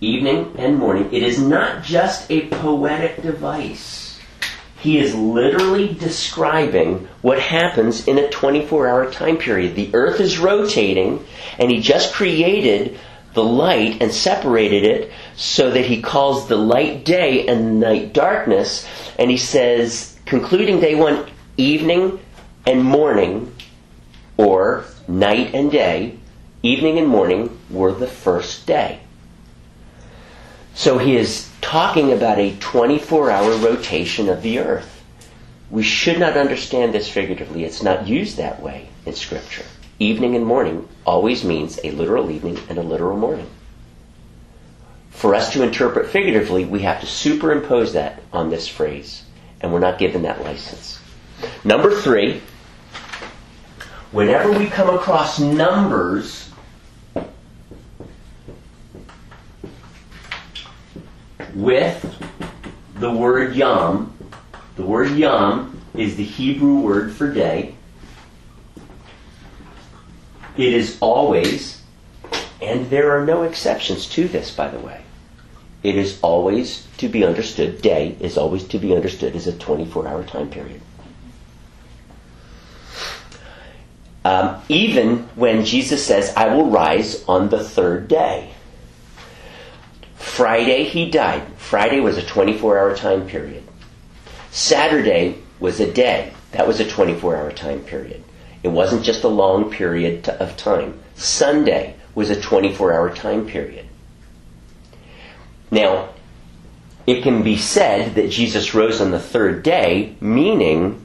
[0.00, 1.12] Evening and morning.
[1.12, 4.05] It is not just a poetic device.
[4.86, 9.74] He is literally describing what happens in a 24 hour time period.
[9.74, 11.26] The earth is rotating,
[11.58, 12.96] and he just created
[13.34, 18.86] the light and separated it so that he calls the light day and night darkness.
[19.18, 21.26] And he says, concluding day one,
[21.56, 22.20] evening
[22.64, 23.52] and morning,
[24.36, 26.16] or night and day,
[26.62, 29.00] evening and morning were the first day.
[30.74, 35.02] So he is talking about a 24 hour rotation of the earth.
[35.68, 37.64] We should not understand this figuratively.
[37.64, 39.64] It's not used that way in Scripture.
[39.98, 43.50] Evening and morning always means a literal evening and a literal morning.
[45.10, 49.24] For us to interpret figuratively, we have to superimpose that on this phrase,
[49.60, 51.00] and we're not given that license.
[51.64, 52.42] Number three,
[54.12, 56.45] whenever we come across numbers
[61.56, 62.22] with
[62.96, 64.12] the word yom,
[64.76, 67.74] the word yom is the Hebrew word for day.
[70.56, 71.82] It is always,
[72.60, 75.02] and there are no exceptions to this, by the way.
[75.82, 80.08] It is always to be understood, day is always to be understood as a 24
[80.08, 80.80] hour time period.
[84.24, 88.55] Um, even when Jesus says, I will rise on the third day.
[90.36, 91.42] Friday, he died.
[91.56, 93.62] Friday was a 24 hour time period.
[94.50, 96.30] Saturday was a day.
[96.52, 98.22] That was a 24 hour time period.
[98.62, 101.00] It wasn't just a long period of time.
[101.14, 103.86] Sunday was a 24 hour time period.
[105.70, 106.10] Now,
[107.06, 111.00] it can be said that Jesus rose on the third day, meaning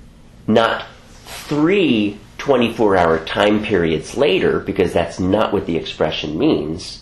[0.45, 0.87] not
[1.23, 7.00] three 24 hour time periods later, because that's not what the expression means,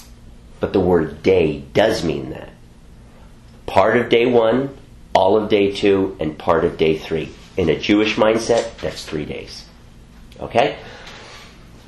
[0.60, 2.50] but the word day does mean that.
[3.66, 4.78] Part of day one,
[5.14, 7.30] all of day two, and part of day three.
[7.58, 9.66] In a Jewish mindset, that's three days.
[10.40, 10.78] Okay?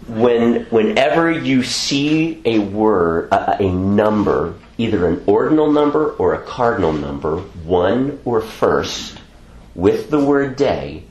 [0.07, 6.41] When, whenever you see a word, a, a number, either an ordinal number or a
[6.41, 9.17] cardinal number, one or first,
[9.75, 11.03] with the word day,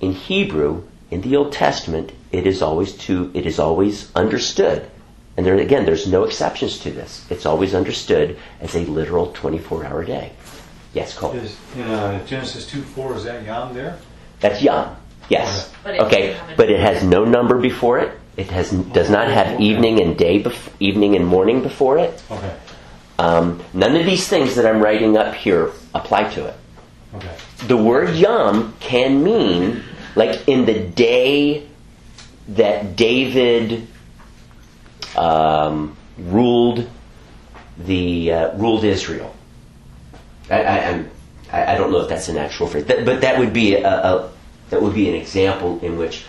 [0.00, 4.90] in Hebrew, in the Old Testament, it is always to it is always understood.
[5.36, 7.26] And there again, there's no exceptions to this.
[7.30, 10.32] It's always understood as a literal 24-hour day.
[10.92, 11.32] Yes, Cole.
[11.32, 13.98] Is, in uh, Genesis 2 4, is that Yom there?
[14.40, 14.94] That's Yom.
[15.28, 15.72] Yes.
[15.82, 18.16] But it Okay, doesn't have a- but it has no number before it.
[18.36, 22.20] It has does not have evening and day, bef- evening and morning before it.
[22.30, 22.54] Okay.
[23.18, 26.54] Um, none of these things that I'm writing up here apply to it.
[27.16, 27.30] Okay.
[27.68, 29.84] the word yom can mean
[30.16, 31.64] like in the day
[32.48, 33.86] that David
[35.16, 36.88] um, ruled
[37.78, 39.34] the uh, ruled Israel.
[40.50, 41.04] I, I,
[41.50, 44.30] I don't know if that's an actual phrase, but that would be a, a
[44.70, 46.24] that would be an example in which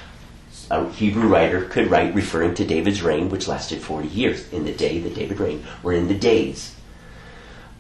[0.72, 4.74] a Hebrew writer could write referring to David's reign, which lasted 40 years, in the
[4.74, 6.76] day that David reigned, or in the days.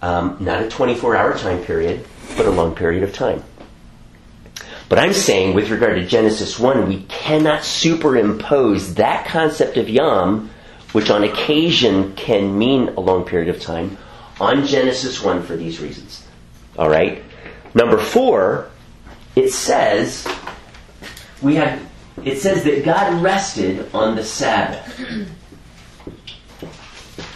[0.01, 2.05] Um, not a 24 hour time period,
[2.37, 3.43] but a long period of time.
[4.87, 10.51] But I'm saying, with regard to Genesis 1, we cannot superimpose that concept of Yom,
[10.95, 13.97] which on occasion can mean a long period of time,
[14.39, 16.25] on Genesis 1 for these reasons.
[16.77, 17.21] All right?
[17.73, 18.69] Number four,
[19.35, 20.25] it says,
[21.41, 21.81] we have,
[22.23, 24.97] it says that God rested on the Sabbath.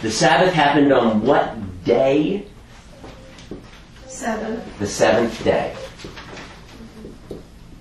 [0.00, 2.46] The Sabbath happened on what day?
[4.06, 4.62] Seven.
[4.78, 5.76] the seventh day,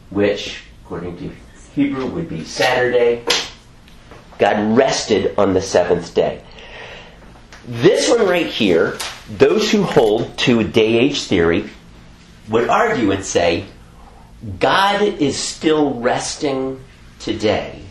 [0.10, 1.32] which, according to
[1.74, 3.24] Hebrew, would be Saturday.
[4.40, 6.42] God rested on the seventh day.
[7.68, 8.98] This one right here,
[9.30, 11.70] those who hold to a day age theory
[12.50, 13.66] would argue and say,
[14.60, 16.82] God is still resting
[17.20, 17.82] today,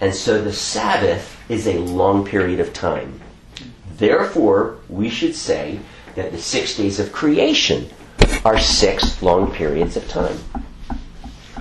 [0.00, 3.20] and so the Sabbath is a long period of time.
[3.96, 5.78] Therefore, we should say
[6.16, 7.88] that the six days of creation
[8.44, 10.36] are six long periods of time.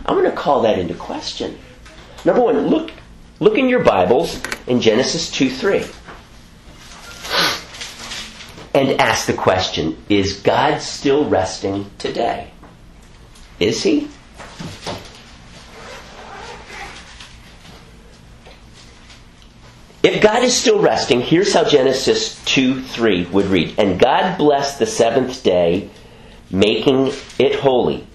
[0.05, 1.57] I'm going to call that into question.
[2.26, 2.91] Number one, look,
[3.40, 5.86] look in your Bibles in Genesis 2 3.
[8.74, 12.52] And ask the question Is God still resting today?
[13.60, 14.10] Is He?
[20.04, 23.76] If God is still resting, here's how Genesis 2 3 would read.
[23.78, 25.90] And God blessed the seventh day,
[26.50, 28.08] making it holy,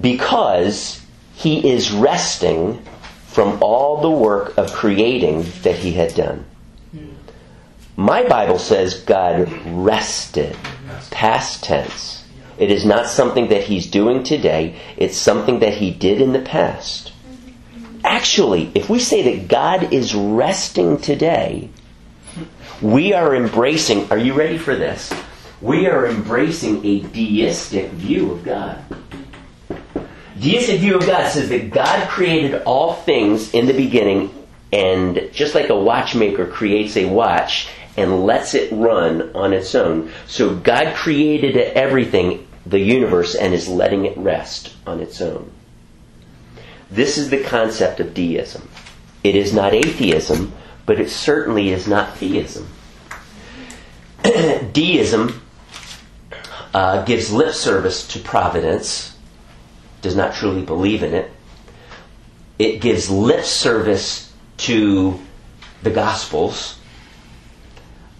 [0.00, 1.04] because
[1.34, 2.80] he is resting
[3.36, 6.42] from all the work of creating that he had done.
[7.94, 10.56] My Bible says God rested,
[11.10, 12.24] past tense.
[12.56, 16.40] It is not something that he's doing today, it's something that he did in the
[16.40, 17.12] past.
[18.02, 21.68] Actually, if we say that God is resting today,
[22.80, 25.12] we are embracing, are you ready for this?
[25.60, 28.82] We are embracing a deistic view of God.
[30.38, 34.30] Deistic view of God says that God created all things in the beginning
[34.72, 40.10] And just like a watchmaker creates a watch and lets it run on its own,
[40.26, 45.50] so God created everything, the universe, and is letting it rest on its own.
[46.90, 48.68] This is the concept of deism.
[49.24, 50.52] It is not atheism,
[50.84, 52.68] but it certainly is not theism.
[54.72, 55.40] deism
[56.74, 59.15] uh, gives lip service to providence,
[60.06, 61.28] does not truly believe in it.
[62.60, 65.18] It gives lip service to
[65.82, 66.78] the Gospels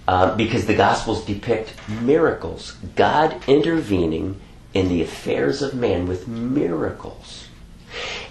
[0.09, 4.41] uh, because the Gospels depict miracles, God intervening
[4.74, 7.47] in the affairs of man with miracles.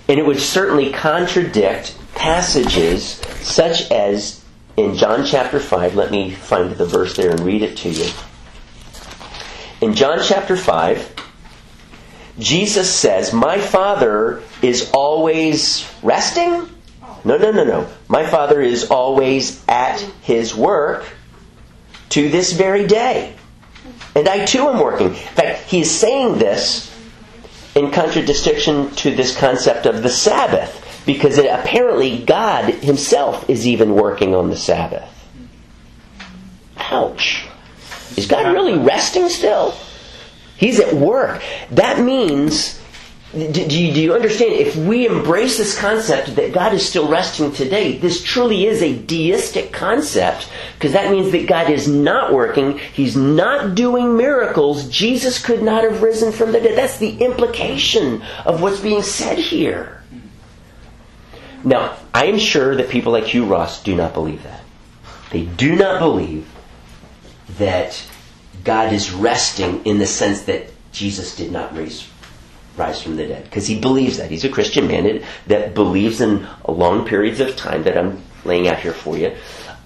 [0.09, 4.43] And it would certainly contradict passages such as
[4.75, 8.11] in John chapter 5, let me find the verse there and read it to you.
[9.79, 11.24] In John chapter 5,
[12.39, 16.69] Jesus says, My Father is always resting?
[17.23, 17.87] No, no, no, no.
[18.07, 21.05] My Father is always at His work
[22.09, 23.35] to this very day.
[24.15, 25.07] And I too am working.
[25.07, 26.91] In fact, He is saying this
[27.73, 33.95] in contradistinction to this concept of the Sabbath, because it, apparently God Himself is even
[33.95, 35.09] working on the Sabbath.
[36.77, 37.47] Ouch.
[38.15, 39.75] Is God really resting still?
[40.57, 41.41] He's at work.
[41.71, 42.81] That means,
[43.33, 44.53] do you, do you, understand?
[44.53, 48.97] If we embrace this concept that God is still resting today, this truly is a
[48.97, 52.77] deistic concept because that means that God is not working.
[52.77, 54.87] He's not doing miracles.
[54.87, 56.77] Jesus could not have risen from the dead.
[56.77, 60.01] That's the implication of what's being said here.
[61.65, 64.61] Now, I am sure that people like Hugh Ross do not believe that.
[65.31, 66.47] They do not believe
[67.57, 68.01] that
[68.65, 72.09] God is resting in the sense that Jesus did not raise,
[72.75, 73.43] rise from the dead.
[73.43, 74.31] Because he believes that.
[74.31, 78.79] He's a Christian man that believes in long periods of time that I'm laying out
[78.79, 79.35] here for you.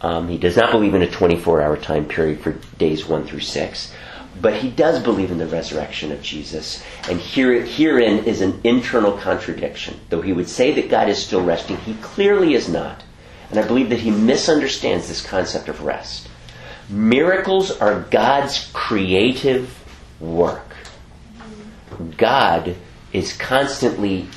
[0.02, 3.42] Um, he does not believe in a 24 hour time period for days 1 through
[3.42, 3.94] 6.
[4.42, 6.82] But he does believe in the resurrection of Jesus.
[7.10, 10.00] And here, herein is an internal contradiction.
[10.10, 13.04] Though he would say that God is still resting, he clearly is not.
[13.50, 16.29] And I believe that he misunderstands this concept of rest.
[16.90, 19.78] Miracles are God's creative
[20.20, 20.76] work.
[22.18, 22.76] God
[23.14, 24.28] is constantly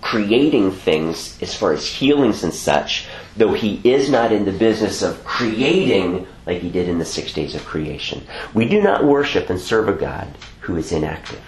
[0.00, 5.02] creating things as far as healings and such, though he is not in the business
[5.02, 8.26] of creating like he did in the six days of creation.
[8.52, 10.28] We do not worship and serve a God
[10.60, 11.40] who is inactive.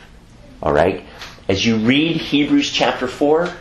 [0.63, 1.05] All right?
[1.49, 3.53] As you read Hebrews chapter 4,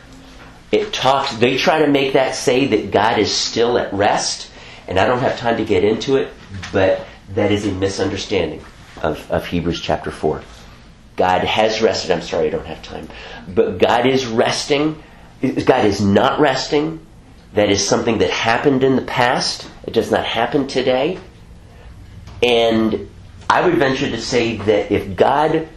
[0.72, 4.50] it talks, they try to make that say that God is still at rest
[4.88, 6.32] and I don't have time to get into it,
[6.72, 8.64] but that is a misunderstanding
[9.02, 10.42] of, of Hebrews chapter 4.
[11.16, 12.12] God has rested.
[12.12, 13.08] I'm sorry, I don't have time.
[13.48, 15.02] But God is resting.
[15.42, 17.06] God is not resting.
[17.54, 19.70] That is something that happened in the past.
[19.86, 21.20] It does not happen today.
[22.44, 23.10] And
[23.50, 25.70] I would venture to say that if God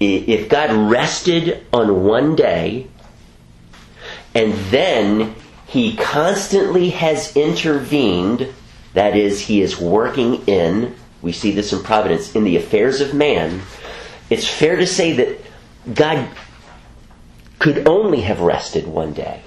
[0.00, 2.88] if God rested on one day
[4.34, 5.34] and then
[5.72, 8.52] he constantly has intervened,
[8.92, 13.14] that is, he is working in, we see this in Providence, in the affairs of
[13.14, 13.62] man.
[14.28, 15.40] It's fair to say that
[15.94, 16.28] God
[17.58, 19.40] could only have rested one day.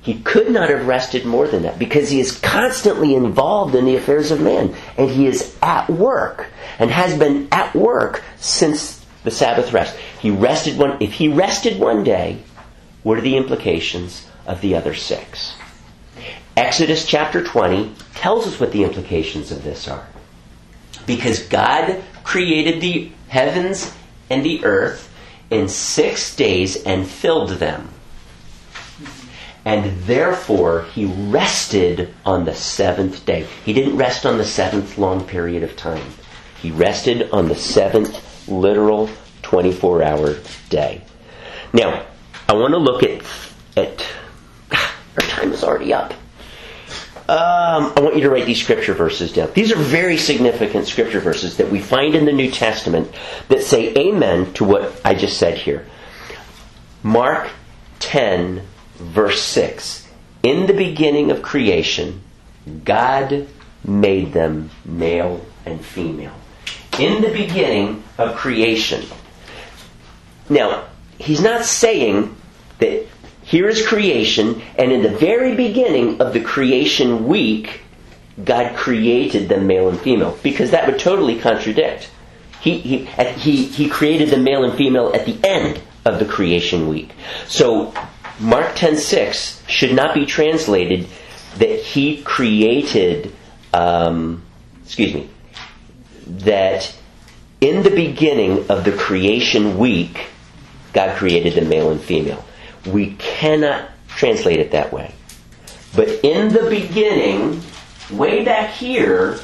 [0.00, 3.96] He could not have rested more than that because he is constantly involved in the
[3.96, 6.46] affairs of man and he is at work
[6.78, 9.94] and has been at work since the Sabbath rest.
[10.20, 12.42] He rested one if he rested one day,
[13.02, 15.55] what are the implications of the other six?
[16.56, 20.06] Exodus chapter 20 tells us what the implications of this are.
[21.04, 23.92] Because God created the heavens
[24.30, 25.12] and the earth
[25.50, 27.90] in six days and filled them.
[29.66, 33.46] And therefore, he rested on the seventh day.
[33.66, 36.06] He didn't rest on the seventh long period of time.
[36.62, 39.10] He rested on the seventh literal
[39.42, 40.36] 24 hour
[40.70, 41.02] day.
[41.74, 42.06] Now,
[42.48, 43.22] I want to look at,
[43.76, 44.06] at
[44.72, 46.14] our time is already up.
[47.28, 49.50] Um, I want you to write these scripture verses down.
[49.52, 53.10] These are very significant scripture verses that we find in the New Testament
[53.48, 55.84] that say amen to what I just said here.
[57.02, 57.50] Mark
[57.98, 58.62] 10,
[58.94, 60.08] verse 6.
[60.44, 62.22] In the beginning of creation,
[62.84, 63.48] God
[63.84, 66.34] made them male and female.
[67.00, 69.04] In the beginning of creation.
[70.48, 70.84] Now,
[71.18, 72.36] he's not saying
[72.78, 73.06] that
[73.46, 77.80] here is creation, and in the very beginning of the creation week,
[78.44, 82.10] God created them male and female, because that would totally contradict.
[82.60, 86.88] He, he, he, he created the male and female at the end of the creation
[86.88, 87.12] week.
[87.46, 87.94] So
[88.40, 91.06] Mark 10:6 should not be translated
[91.58, 93.32] that he created
[93.72, 94.42] um,
[94.84, 95.28] excuse me
[96.26, 96.92] that
[97.60, 100.26] in the beginning of the creation week
[100.92, 102.44] God created the male and female.
[102.86, 105.12] We cannot translate it that way.
[105.94, 107.60] But in the beginning,
[108.10, 109.38] way back here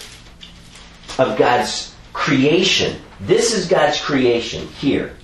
[1.19, 5.17] of God's creation, this is God's creation here.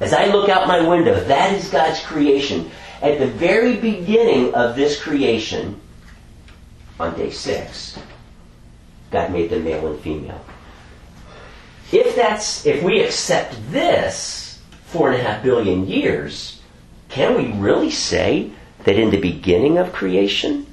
[0.00, 2.70] As I look out my window, that is God's creation.
[3.00, 5.80] At the very beginning of this creation,
[6.98, 7.98] on day six,
[9.10, 10.44] God made them male and female.
[11.92, 16.61] If that's if we accept this four and a half billion years,
[17.12, 18.50] can we really say
[18.84, 20.66] that in the beginning of creation,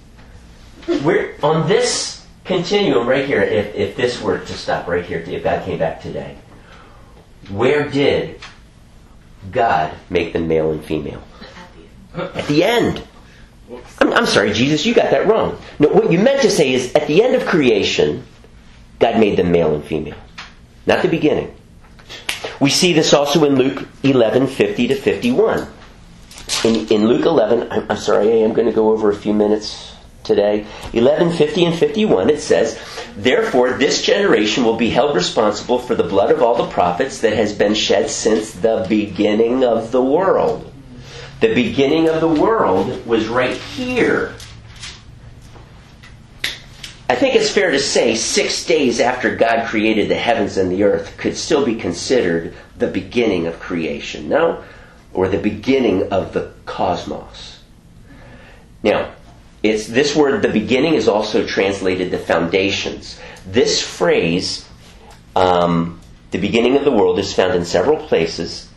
[1.03, 5.43] we're on this continuum right here, if, if this were to stop right here, if
[5.43, 6.37] God came back today,
[7.49, 8.39] where did
[9.51, 11.21] God make them male and female?
[12.15, 13.03] At the end.
[13.99, 15.59] I'm, I'm sorry, Jesus, you got that wrong.
[15.77, 18.23] No, what you meant to say is at the end of creation,
[18.97, 20.17] God made them male and female,
[20.85, 21.53] not the beginning.
[22.61, 25.67] We see this also in Luke 11, 50 to 51.
[26.63, 29.33] In, in Luke 11, I'm, I'm sorry, I am going to go over a few
[29.33, 30.65] minutes today.
[30.93, 32.79] 11, 50 and 51, it says,
[33.15, 37.33] Therefore, this generation will be held responsible for the blood of all the prophets that
[37.33, 40.71] has been shed since the beginning of the world.
[41.39, 44.35] The beginning of the world was right here.
[47.09, 50.83] I think it's fair to say six days after God created the heavens and the
[50.83, 54.63] earth could still be considered the beginning of creation, no?
[55.13, 57.59] Or the beginning of the cosmos.
[58.83, 59.11] Now,
[59.61, 63.19] it's this word, the beginning, is also translated the foundations.
[63.45, 64.67] This phrase,
[65.35, 65.99] um,
[66.31, 68.69] the beginning of the world, is found in several places.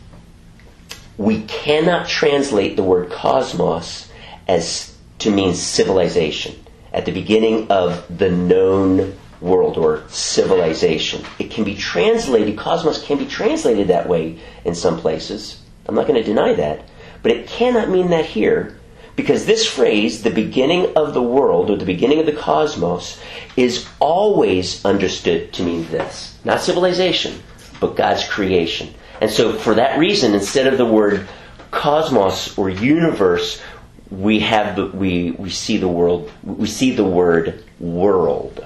[1.17, 4.11] We cannot translate the word cosmos
[4.47, 6.55] as to mean civilization
[6.91, 11.23] at the beginning of the known world or civilization.
[11.39, 15.62] It can be translated, cosmos can be translated that way in some places.
[15.87, 16.87] I'm not going to deny that.
[17.21, 18.77] But it cannot mean that here
[19.15, 23.19] because this phrase, the beginning of the world or the beginning of the cosmos,
[23.55, 26.37] is always understood to mean this.
[26.43, 27.41] Not civilization,
[27.79, 28.93] but God's creation.
[29.21, 31.27] And so for that reason, instead of the word
[31.71, 33.61] cosmos or universe,
[34.09, 38.63] we have the, we we see the world we see the word world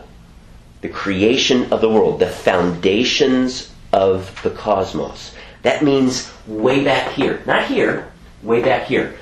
[0.82, 5.34] the creation of the world the foundations of the cosmos
[5.68, 7.44] that means way back here.
[7.46, 8.10] Not here
[8.42, 9.18] way back here.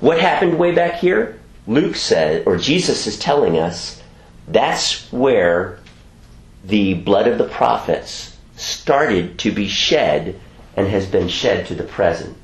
[0.00, 1.38] What happened way back here?
[1.66, 4.02] Luke said or jesus is telling us
[4.48, 5.78] that's where
[6.64, 10.40] the blood of the prophets started to be shed
[10.74, 12.34] and has been shed to the present.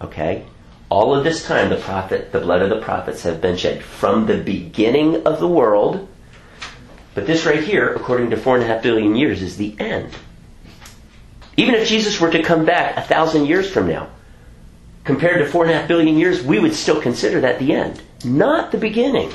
[0.00, 0.44] Okay?
[0.88, 4.26] All of this time, the prophet, the blood of the prophets have been shed from
[4.26, 6.08] the beginning of the world.
[7.14, 10.10] But this right here, according to four and a half billion years, is the end.
[11.60, 14.08] Even if Jesus were to come back a thousand years from now,
[15.04, 18.00] compared to four and a half billion years, we would still consider that the end,
[18.24, 19.30] not the beginning.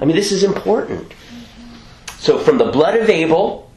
[0.00, 1.12] I mean, this is important.
[2.18, 3.70] So, from the blood of Abel,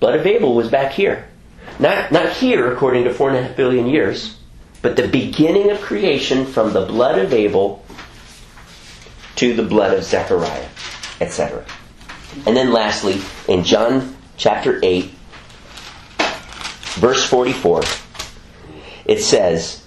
[0.00, 1.28] blood of Abel was back here,
[1.78, 4.36] not not here, according to four and a half billion years
[4.82, 7.82] but the beginning of creation from the blood of Abel
[9.36, 10.68] to the blood of Zechariah,
[11.20, 11.64] etc.
[12.44, 15.10] And then lastly, in John chapter 8,
[16.94, 17.82] verse 44,
[19.04, 19.84] it says,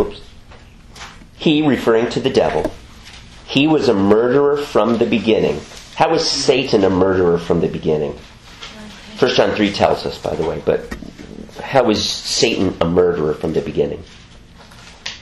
[0.00, 0.20] oops,
[1.36, 2.72] He, referring to the devil,
[3.46, 5.60] he was a murderer from the beginning.
[5.94, 8.18] How was Satan a murderer from the beginning?
[9.18, 10.92] 1 John 3 tells us, by the way, but
[11.62, 14.02] how was Satan a murderer from the beginning?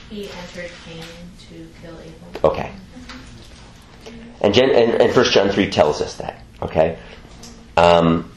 [0.09, 1.03] He entered Cain
[1.49, 2.49] to kill Abel.
[2.49, 2.71] Okay.
[4.41, 6.43] And, Jen, and, and 1 John 3 tells us that.
[6.61, 6.97] Okay?
[7.77, 8.32] Um,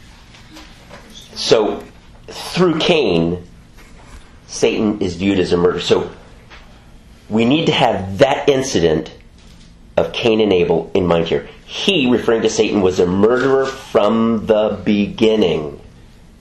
[1.36, 1.84] so,
[2.26, 3.46] through Cain,
[4.48, 5.80] Satan is viewed as a murderer.
[5.80, 6.10] So,
[7.28, 9.12] we need to have that incident
[9.96, 11.48] of Cain and Abel in mind here.
[11.64, 15.80] He, referring to Satan, was a murderer from the beginning,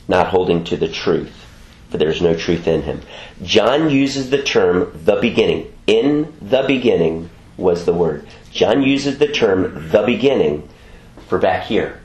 [0.07, 1.45] not holding to the truth
[1.95, 3.01] for there is no truth in him.
[3.41, 5.73] John uses the term the beginning.
[5.87, 8.27] In the beginning was the word.
[8.51, 10.67] John uses the term the beginning
[11.29, 12.01] for back here.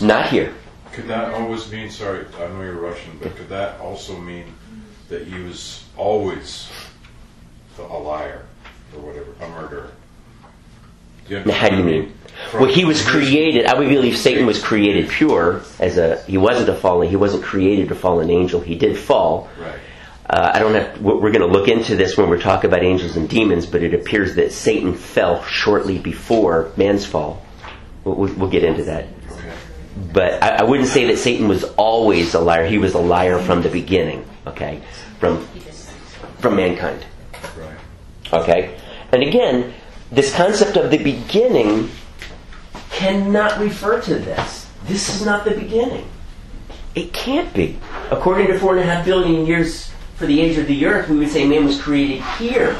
[0.00, 0.54] Not here.
[0.94, 4.54] Could that always mean, sorry, I know you're Russian, but could that also mean
[5.08, 6.70] that he was always
[7.78, 8.46] a liar
[8.94, 9.90] or whatever, a murderer?
[11.28, 12.12] Do how do you understand what I mean?
[12.52, 13.66] Well, he was created.
[13.66, 16.22] I would believe Satan was created pure as a.
[16.22, 17.08] He wasn't a fallen.
[17.08, 18.60] He wasn't created a fallen angel.
[18.60, 19.48] He did fall.
[19.58, 19.78] Right.
[20.28, 21.00] uh, I don't have.
[21.00, 23.94] We're going to look into this when we're talking about angels and demons, but it
[23.94, 27.42] appears that Satan fell shortly before man's fall.
[28.04, 29.06] We'll, we'll get into that.
[30.12, 32.66] But I, I wouldn't say that Satan was always a liar.
[32.66, 34.26] He was a liar from the beginning.
[34.46, 34.82] Okay,
[35.20, 35.46] from
[36.38, 37.04] from mankind.
[38.32, 38.78] Okay,
[39.12, 39.72] and again,
[40.10, 41.90] this concept of the beginning
[42.90, 44.68] cannot refer to this.
[44.84, 46.06] This is not the beginning.
[46.94, 47.78] It can't be.
[48.10, 51.16] According to four and a half billion years for the age of the earth, we
[51.18, 52.76] would say man was created here,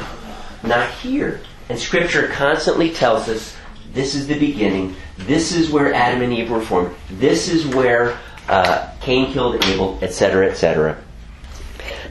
[0.63, 1.41] not here.
[1.67, 3.55] And Scripture constantly tells us
[3.93, 4.95] this is the beginning.
[5.17, 6.93] This is where Adam and Eve were formed.
[7.09, 8.17] This is where
[8.49, 10.97] uh, Cain killed Abel, etc., etc.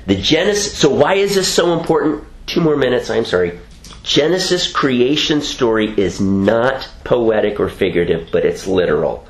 [0.06, 0.76] The Genesis.
[0.76, 2.24] So why is this so important?
[2.46, 3.10] Two more minutes.
[3.10, 3.58] I'm sorry.
[4.02, 9.26] Genesis creation story is not poetic or figurative, but it's literal.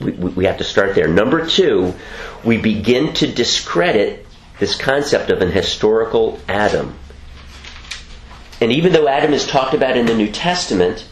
[0.00, 1.08] We, we we have to start there.
[1.08, 1.94] Number two,
[2.44, 4.26] we begin to discredit
[4.58, 6.94] this concept of an historical Adam.
[8.60, 11.06] And even though Adam is talked about in the New Testament,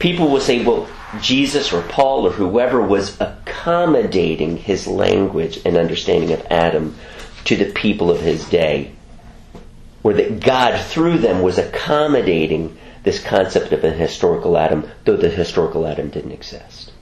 [0.00, 0.88] people will say, well,
[1.20, 6.96] Jesus or Paul or whoever was accommodating his language and understanding of Adam
[7.44, 8.92] to the people of his day.
[10.02, 15.28] Or that God, through them, was accommodating this concept of an historical Adam, though the
[15.28, 16.92] historical Adam didn't exist.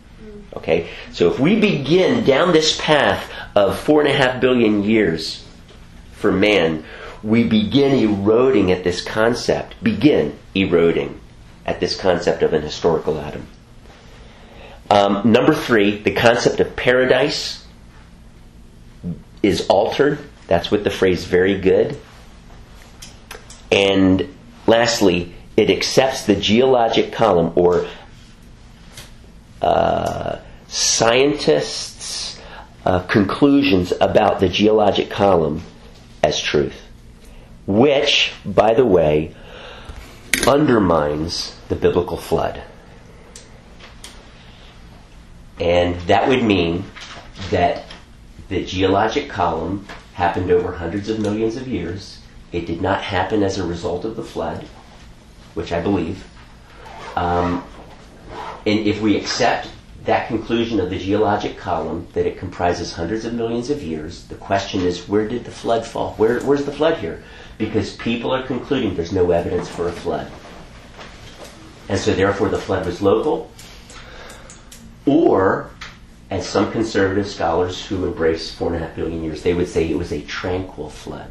[0.57, 0.89] Okay?
[1.13, 5.45] So if we begin down this path of four and a half billion years
[6.13, 6.85] for man,
[7.23, 11.21] we begin eroding at this concept, begin eroding
[11.69, 13.47] at this concept of an historical Adam.
[14.91, 17.67] Um, number three, the concept of paradise
[19.43, 20.19] is altered.
[20.47, 22.01] That's with the phrase very good.
[23.71, 24.35] And
[24.67, 27.87] lastly, it accepts the geologic column or
[29.61, 30.39] uh,
[30.69, 32.41] scientists'
[32.87, 35.61] uh, conclusions about the geologic column
[36.23, 36.81] as truth,
[37.67, 39.35] which, by the way,
[40.47, 42.63] undermines the biblical flood.
[45.61, 46.85] And that would mean
[47.51, 47.85] that
[48.49, 52.21] the geologic column happened over hundreds of millions of years.
[52.53, 54.65] It did not happen as a result of the flood,
[55.55, 56.27] which I believe.
[57.17, 57.65] Um,
[58.67, 59.69] and if we accept
[60.05, 64.35] that conclusion of the geologic column, that it comprises hundreds of millions of years, the
[64.37, 66.15] question is where did the flood fall?
[66.15, 67.23] Where, where's the flood here?
[67.59, 70.31] Because people are concluding there's no evidence for a flood.
[71.89, 73.51] And so therefore the flood was local,
[75.07, 75.71] or,
[76.31, 79.89] as some conservative scholars who embrace four and a half billion years, they would say
[79.89, 81.31] it was a tranquil flood.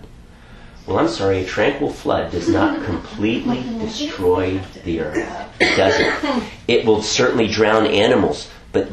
[0.88, 5.54] Well, I'm sorry, a tranquil flood does not completely destroy the earth.
[5.60, 6.44] It doesn't.
[6.68, 8.90] It will certainly drown animals, but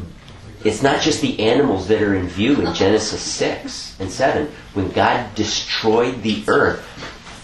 [0.65, 4.51] it's not just the animals that are in view in Genesis 6 and 7.
[4.73, 6.85] When God destroyed the earth,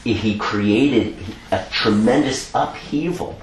[0.04, 1.16] He created
[1.52, 3.40] a tremendous upheaval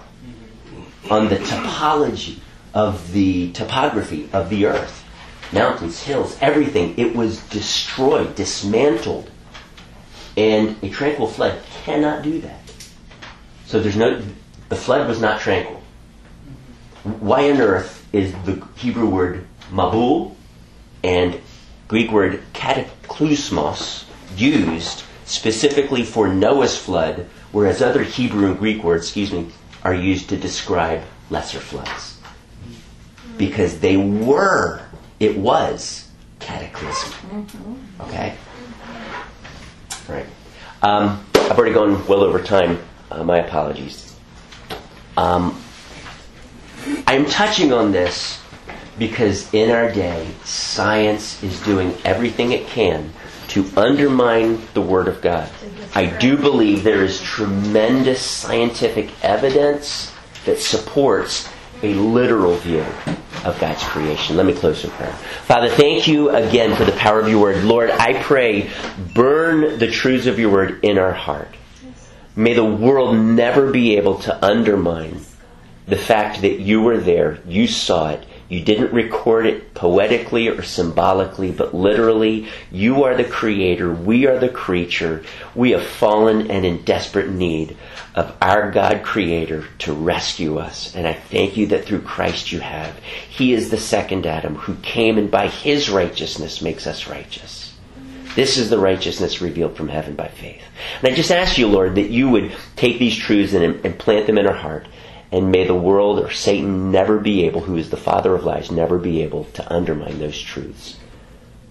[1.10, 2.40] on the topology
[2.74, 5.04] of the topography of the earth.
[5.52, 6.98] Mountains, hills, everything.
[6.98, 9.30] It was destroyed, dismantled.
[10.36, 12.60] And a tranquil flood cannot do that.
[13.66, 14.22] So there's no,
[14.68, 15.82] the flood was not tranquil.
[17.02, 20.34] Why on earth is the Hebrew word mabul
[21.02, 21.40] and
[21.86, 24.04] Greek word cataclysmos
[24.36, 29.50] used specifically for Noah's flood, whereas other Hebrew and Greek words, excuse me,
[29.84, 32.18] are used to describe lesser floods?
[33.36, 34.82] Because they were,
[35.20, 37.78] it was cataclysm.
[38.00, 38.34] Okay?
[40.08, 40.26] Right.
[40.82, 42.80] Um, I've already gone well over time.
[43.10, 44.16] Uh, my apologies.
[45.16, 45.60] Um,
[47.06, 48.40] I'm touching on this
[48.98, 53.12] because in our day, science is doing everything it can
[53.48, 55.48] to undermine the Word of God.
[55.94, 60.12] I do believe there is tremendous scientific evidence
[60.44, 61.48] that supports
[61.82, 62.84] a literal view
[63.44, 64.36] of God's creation.
[64.36, 65.12] Let me close in prayer.
[65.12, 67.64] Father, thank you again for the power of your word.
[67.64, 68.70] Lord, I pray,
[69.14, 71.54] burn the truths of your word in our heart.
[72.36, 75.20] May the world never be able to undermine
[75.86, 80.62] the fact that you were there, you saw it, you didn't record it poetically or
[80.62, 85.22] symbolically, but literally, you are the creator, we are the creature.
[85.54, 87.76] We have fallen and in desperate need
[88.14, 90.94] of our God creator to rescue us.
[90.96, 92.98] And I thank you that through Christ you have.
[93.28, 97.74] He is the second Adam who came and by his righteousness makes us righteous.
[98.34, 100.62] This is the righteousness revealed from heaven by faith.
[101.02, 104.26] And I just ask you, Lord, that you would take these truths and, and plant
[104.26, 104.86] them in our heart.
[105.30, 108.70] And may the world or Satan never be able, who is the father of lies,
[108.70, 110.98] never be able to undermine those truths.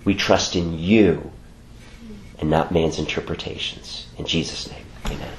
[0.06, 1.32] We trust in you
[2.40, 4.08] and not man's interpretations.
[4.18, 5.34] In Jesus' name, amen.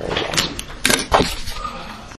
[0.00, 0.63] All right, guys.